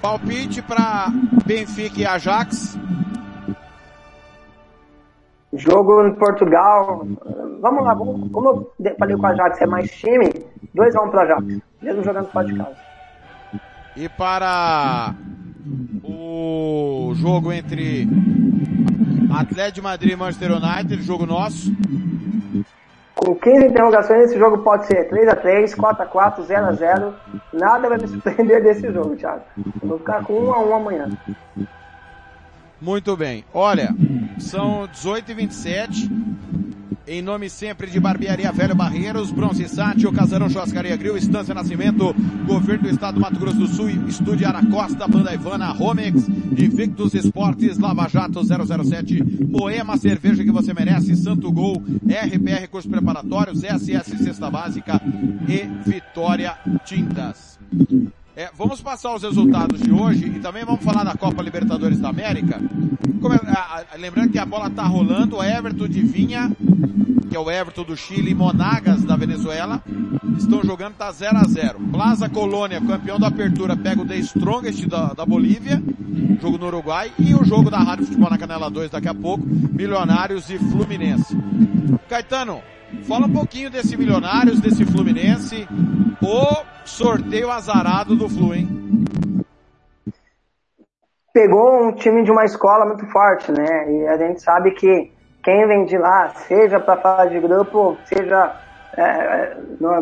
[0.00, 1.08] Palpite para
[1.44, 2.78] Benfica e Ajax.
[5.52, 7.06] Jogo em Portugal.
[7.60, 10.30] Vamos lá, vamos, como eu falei com o Ajax é mais time,
[10.74, 11.44] 2x1 um pro Ajax,
[11.82, 12.76] mesmo jogando fora de casa.
[13.94, 15.14] E para
[16.02, 18.08] o jogo entre
[19.32, 21.72] Atlético de Madrid e Manchester United, jogo nosso.
[23.14, 27.12] Com 15 interrogações, esse jogo pode ser 3x3, 4x4, 0x0.
[27.52, 29.42] Nada vai me surpreender desse jogo, Thiago.
[29.82, 31.10] Eu vou ficar com 1x1 amanhã.
[32.80, 33.44] Muito bem.
[33.52, 33.94] Olha,
[34.38, 36.10] são 18 e 27
[37.12, 42.14] Em nome sempre de Barbearia Velho Barreiros, Bronze Sátio, Casarão Churrascaria Grill, Estância Nascimento,
[42.46, 47.78] Governo do Estado do Mato Grosso do Sul, Estúdio Aracosta, Banda Ivana, Romex, Invictus Esportes,
[47.78, 54.48] Lava Jato 007, Moema Cerveja que você merece, Santo Gol, RPR Cursos Preparatórios, SS Cesta
[54.48, 55.02] Básica
[55.48, 57.58] e Vitória Tintas.
[58.36, 62.10] É, vamos passar os resultados de hoje e também vamos falar da Copa Libertadores da
[62.10, 62.60] América.
[63.20, 66.50] Como, a, a, lembrando que a bola tá rolando, o Everton de Vinha,
[67.28, 69.82] que é o Everton do Chile, e Monagas da Venezuela,
[70.38, 74.86] estão jogando, tá 0 a 0 Plaza Colônia, campeão da apertura, pega o The Strongest
[74.86, 75.82] da, da Bolívia,
[76.40, 79.44] jogo no Uruguai, e o jogo da Rádio Futebol na Canela 2 daqui a pouco,
[79.44, 81.36] Milionários e Fluminense.
[82.08, 82.62] Caetano,
[83.08, 85.66] fala um pouquinho desse Milionários, desse Fluminense,
[86.22, 88.68] o sorteio azarado do Flu, hein?
[91.32, 93.90] Pegou um time de uma escola muito forte, né?
[93.90, 95.12] E a gente sabe que
[95.42, 98.56] quem vem de lá, seja para fase de grupo, seja
[98.96, 99.56] é,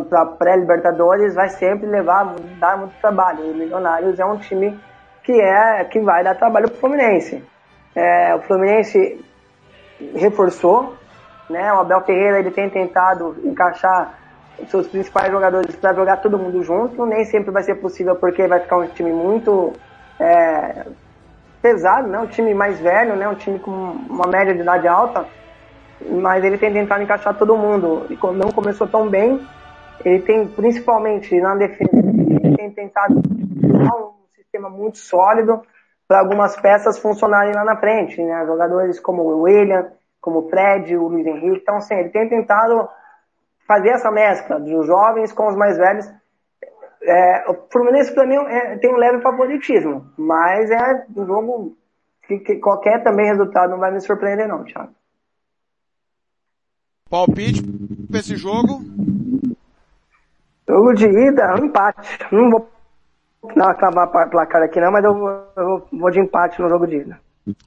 [0.08, 3.50] para pré-libertadores, vai sempre levar, dar muito trabalho.
[3.50, 4.78] O Milionários é um time
[5.22, 7.44] que é que vai dar trabalho para o Fluminense.
[7.94, 9.22] É, o Fluminense
[10.14, 10.96] reforçou,
[11.50, 11.72] né?
[11.74, 14.17] O Abel Ferreira ele tem tentado encaixar
[14.66, 17.06] seus principais jogadores para jogar todo mundo junto.
[17.06, 19.72] Nem sempre vai ser possível porque vai ficar um time muito
[20.18, 20.86] é,
[21.62, 22.18] pesado, né?
[22.18, 23.28] Um time mais velho, né?
[23.28, 25.26] Um time com uma média de idade alta.
[26.00, 28.06] Mas ele tem tentado encaixar todo mundo.
[28.10, 29.46] E como não começou tão bem,
[30.04, 35.62] ele tem, principalmente na defesa, ele tem tentado um sistema muito sólido
[36.06, 38.44] para algumas peças funcionarem lá na frente, né?
[38.46, 39.88] Jogadores como o William,
[40.20, 41.60] como o Fred, o Luiz Henrique.
[41.62, 42.88] Então, assim, ele tem tentado
[43.68, 46.10] fazer essa mescla dos jovens com os mais velhos.
[47.02, 51.76] É, o Fluminense para mim é, tem um leve favoritismo, mas é um jogo
[52.26, 54.92] que, que, qualquer também resultado não vai me surpreender não, Thiago.
[57.08, 57.62] Palpite
[58.10, 58.82] para esse jogo?
[60.66, 62.18] Jogo de ida, um empate.
[62.32, 62.68] Não vou
[63.54, 66.96] não acabar placar aqui não, mas eu vou, eu vou de empate no jogo de
[66.96, 67.20] ida.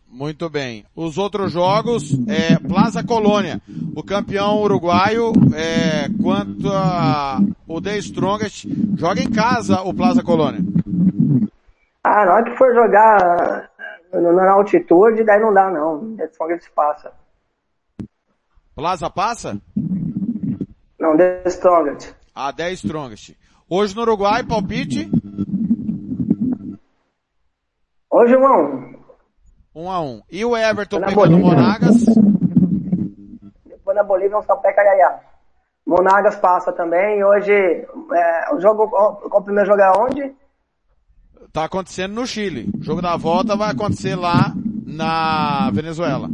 [0.08, 0.86] Muito bem.
[0.96, 3.62] Os outros jogos, é Plaza Colônia.
[3.96, 8.68] O campeão uruguaio, é, quanto a o The Strongest,
[8.98, 10.62] joga em casa o Plaza Colônia.
[12.04, 13.70] Ah, na hora que for jogar
[14.14, 16.16] na altitude, daí não dá não.
[16.16, 17.12] The Strongest passa.
[18.76, 19.62] Plaza passa?
[21.00, 22.14] Não, The Strongest.
[22.36, 23.38] Ah, The Strongest.
[23.70, 25.10] Hoje no Uruguai, palpite?
[28.10, 29.01] Hoje, irmão, 1 um
[29.76, 30.22] a 1 um.
[30.30, 32.06] E o Everton pegando o Monagas?
[33.66, 35.20] Depois na Bolívia um São Caiaiá.
[35.86, 37.24] Monagas passa também.
[37.24, 40.36] Hoje, é, o jogo, o primeiro jogo é onde?
[41.52, 42.70] Tá acontecendo no Chile.
[42.80, 44.54] O jogo da volta vai acontecer lá
[44.86, 46.30] na Venezuela.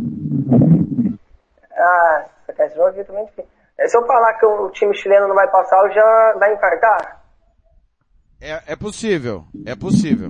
[1.76, 3.46] Ah, esse jogo é também difícil.
[3.88, 7.22] Se eu falar que o time chileno não vai passar, eu já vai infartar?
[8.42, 10.30] É, é possível, é possível.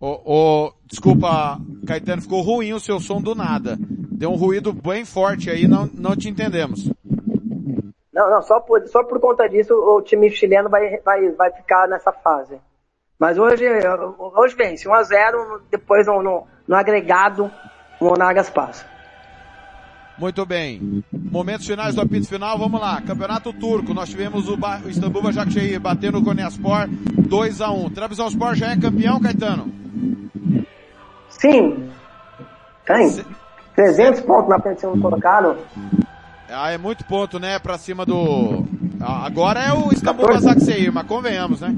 [0.00, 3.76] O, desculpa, Caetano, ficou ruim o seu som do nada.
[3.80, 6.88] Deu um ruído bem forte aí, não, não te entendemos.
[8.12, 11.88] Não, não, só por, só por conta disso o time chileno vai, vai, vai ficar
[11.88, 12.60] nessa fase.
[13.18, 13.64] Mas hoje,
[14.36, 17.50] hoje vence, 1x0, depois no, no, no agregado,
[18.00, 18.86] o Monagas passa.
[20.18, 21.04] Muito bem.
[21.12, 23.00] Momentos finais do apito final, vamos lá.
[23.00, 27.90] Campeonato Turco, nós tivemos o, ba o Istambul Başakşehir batendo o Konyaspor 2 a 1
[27.90, 29.72] Trabzonspor já é campeão, Caetano?
[31.30, 31.88] Sim.
[32.84, 33.08] Tem.
[33.10, 33.24] Se...
[33.76, 35.56] 300 pontos na frente sendo colocado.
[36.50, 38.64] Ah, é muito ponto, né, pra cima do...
[39.00, 41.72] Agora é o Istambul Başakşehir, mas convenhamos, né?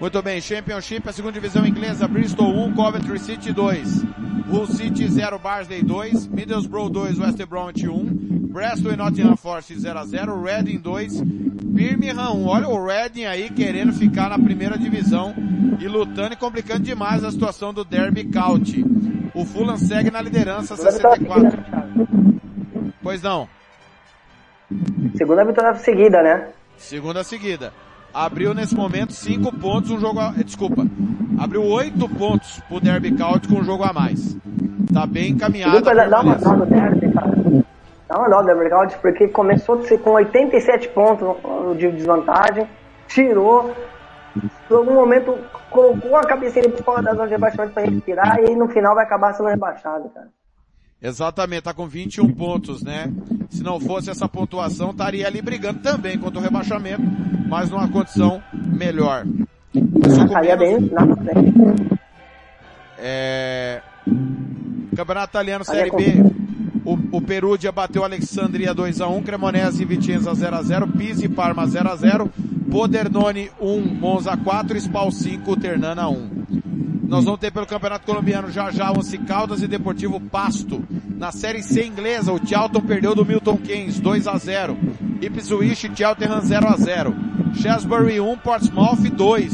[0.00, 4.02] Muito bem, Championship, a segunda divisão inglesa, Bristol 1, Coventry City 2,
[4.50, 8.04] Hull City 0, Barnsley 2, Middlesbrough 2, West Bromwich 1,
[8.48, 12.46] Bristol e Nottingham Forest 0 a 0, Reading 2, Birmingham 1.
[12.46, 15.32] Olha o Reading aí querendo ficar na primeira divisão
[15.80, 18.84] e lutando e complicando demais a situação do Derby County.
[19.32, 21.56] O Fulham segue na liderança 64.
[23.00, 23.48] Pois não.
[25.16, 26.48] Segunda vitória seguida, né?
[26.76, 27.72] Segunda seguida
[28.14, 30.86] abriu nesse momento cinco pontos, um jogo, a, desculpa,
[31.38, 34.36] abriu oito pontos pro Derby County com um jogo a mais.
[34.92, 35.80] Tá bem encaminhado.
[35.82, 37.34] Dá uma dó no Derby, cara.
[38.08, 41.36] Dá uma dó do Derby County porque começou com 87 pontos
[41.76, 42.68] de desvantagem,
[43.08, 43.74] tirou,
[44.68, 45.36] por algum momento
[45.70, 49.04] colocou a cabecinha por fora da zona de rebaixamento para respirar e no final vai
[49.04, 50.28] acabar sendo rebaixado, cara.
[51.02, 53.12] Exatamente, tá com 21 pontos, né?
[53.50, 57.02] Se não fosse essa pontuação, estaria ali brigando também contra o rebaixamento,
[57.44, 59.24] mas numa condição melhor.
[59.74, 61.54] Estaria bem na frente.
[62.98, 63.82] É...
[64.96, 66.44] Campeonato Italiano Série B.
[66.84, 72.28] O, o Perugia bateu Alexandria 2x1, Cremonese e Vicenza 0x0, Pisa e Parma 0x0,
[72.70, 76.44] Podernone 1, Monza 4, Spal 5, Ternana 1.
[77.08, 80.82] Nós vamos ter pelo Campeonato Colombiano já já Once Caldas e Deportivo Pasto.
[81.16, 84.76] Na Série C inglesa, o Charlton perdeu do Milton Keynes 2 a 0.
[85.24, 87.14] Ipswich e Cheltenham 0 a 0.
[87.54, 89.48] Shasbury 1, Portsmouth 2.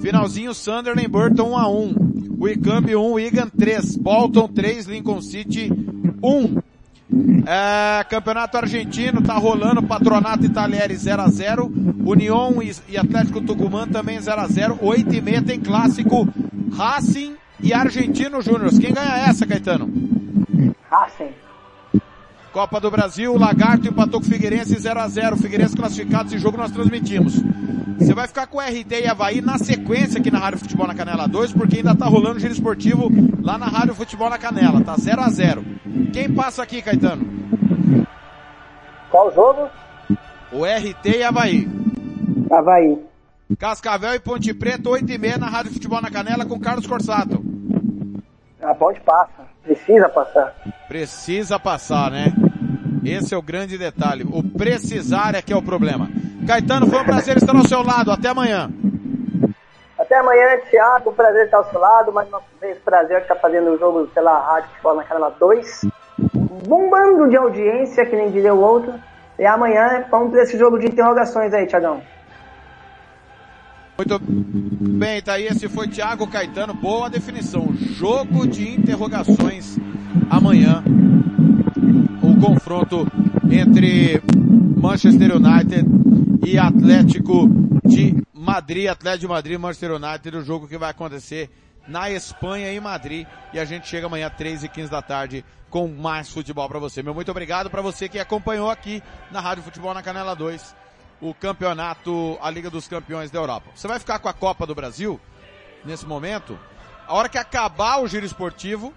[0.00, 1.94] Finalzinho Sunderland Burton 1 a 1.
[2.38, 3.98] Wickham 1, Wigan 3.
[3.98, 5.70] Bolton 3, Lincoln City
[6.22, 6.62] 1.
[7.46, 11.72] É, campeonato Argentino tá rolando, Patronato Italieri 0 a 0
[12.04, 16.28] União e Atlético Tucumã também 0 a 0 8 e meia tem clássico
[16.76, 18.70] Racing e Argentino Júnior.
[18.70, 19.88] Quem ganha essa, Caetano?
[20.90, 21.32] Racing.
[22.56, 26.56] Copa do Brasil, Lagarto empatou com o Figueirense 0 a 0 Figueirense classificado, esse jogo
[26.56, 27.34] nós transmitimos.
[27.98, 30.94] Você vai ficar com o RT e Havaí na sequência aqui na Rádio Futebol na
[30.94, 33.10] Canela 2, porque ainda tá rolando giro esportivo
[33.42, 34.82] lá na Rádio Futebol na Canela.
[34.82, 35.62] Tá 0 a 0
[36.14, 37.26] Quem passa aqui, Caetano?
[39.10, 39.68] Qual jogo?
[40.50, 41.68] O RT e Havaí.
[42.50, 42.98] Havaí.
[43.58, 47.45] Cascavel e Ponte Preta, 8 e meia na Rádio Futebol na Canela com Carlos Corsato.
[48.66, 49.46] A ponte passa.
[49.62, 50.54] Precisa passar.
[50.88, 52.32] Precisa passar, né?
[53.04, 54.24] Esse é o grande detalhe.
[54.24, 56.08] O precisar é que é o problema.
[56.44, 58.10] Caetano, foi um prazer estar ao seu lado.
[58.10, 58.68] Até amanhã.
[59.96, 61.12] Até amanhã, Thiago.
[61.12, 62.12] Prazer estar ao seu lado.
[62.12, 65.82] Mais uma vez, prazer estar fazendo o jogo pela Rádio Futebol na Canela 2.
[66.66, 68.92] Bombando de audiência, que nem diria o outro.
[69.38, 72.02] E amanhã vamos para esse jogo de interrogações aí, Thiagão.
[73.96, 75.46] Muito bem, tá aí.
[75.46, 76.74] Esse foi Thiago Caetano.
[76.74, 77.74] Boa definição.
[77.74, 79.78] Jogo de interrogações
[80.28, 80.84] amanhã.
[82.22, 83.10] O confronto
[83.50, 84.20] entre
[84.76, 85.86] Manchester United
[86.46, 87.48] e Atlético
[87.86, 88.86] de Madrid.
[88.86, 90.36] Atlético de Madrid, Manchester United.
[90.36, 91.48] O jogo que vai acontecer
[91.88, 93.26] na Espanha e Madrid.
[93.54, 97.02] E a gente chega amanhã, 3 e 15 da tarde, com mais futebol para você.
[97.02, 100.85] Meu muito obrigado para você que acompanhou aqui na Rádio Futebol na Canela 2
[101.20, 103.70] o campeonato, a Liga dos Campeões da Europa.
[103.74, 105.20] Você vai ficar com a Copa do Brasil
[105.84, 106.58] nesse momento.
[107.06, 108.92] A hora que acabar o giro esportivo,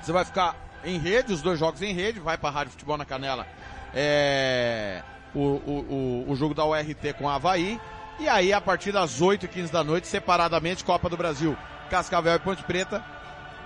[0.00, 2.96] você vai ficar em rede, os dois jogos em rede, vai para a Rádio Futebol
[2.96, 3.46] na Canela,
[3.94, 5.02] é,
[5.34, 7.80] o, o, o, o jogo da URT com a Havaí,
[8.18, 11.56] e aí a partir das 8 e 15 da noite, separadamente, Copa do Brasil,
[11.90, 13.04] Cascavel e Ponte Preta,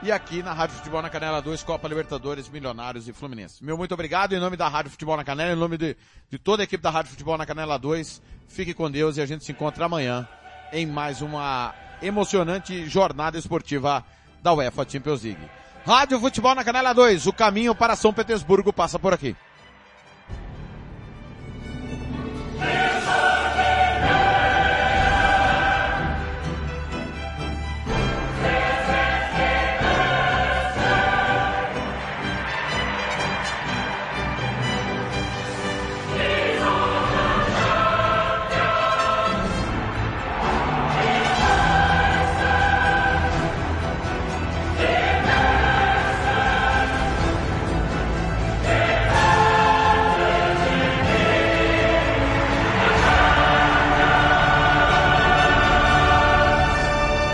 [0.03, 3.63] e aqui na Rádio Futebol na Canela 2, Copa Libertadores, Milionários e Fluminense.
[3.63, 5.97] Meu muito obrigado em nome da Rádio Futebol na Canela, em nome de,
[6.31, 8.23] de toda a equipe da Rádio Futebol na Canela 2.
[8.49, 10.27] Fique com Deus e a gente se encontra amanhã
[10.73, 14.05] em mais uma emocionante jornada esportiva
[14.43, 15.51] da UEFA Champions League.
[15.85, 19.37] Rádio Futebol na Canela 2, o caminho para São Petersburgo passa por aqui.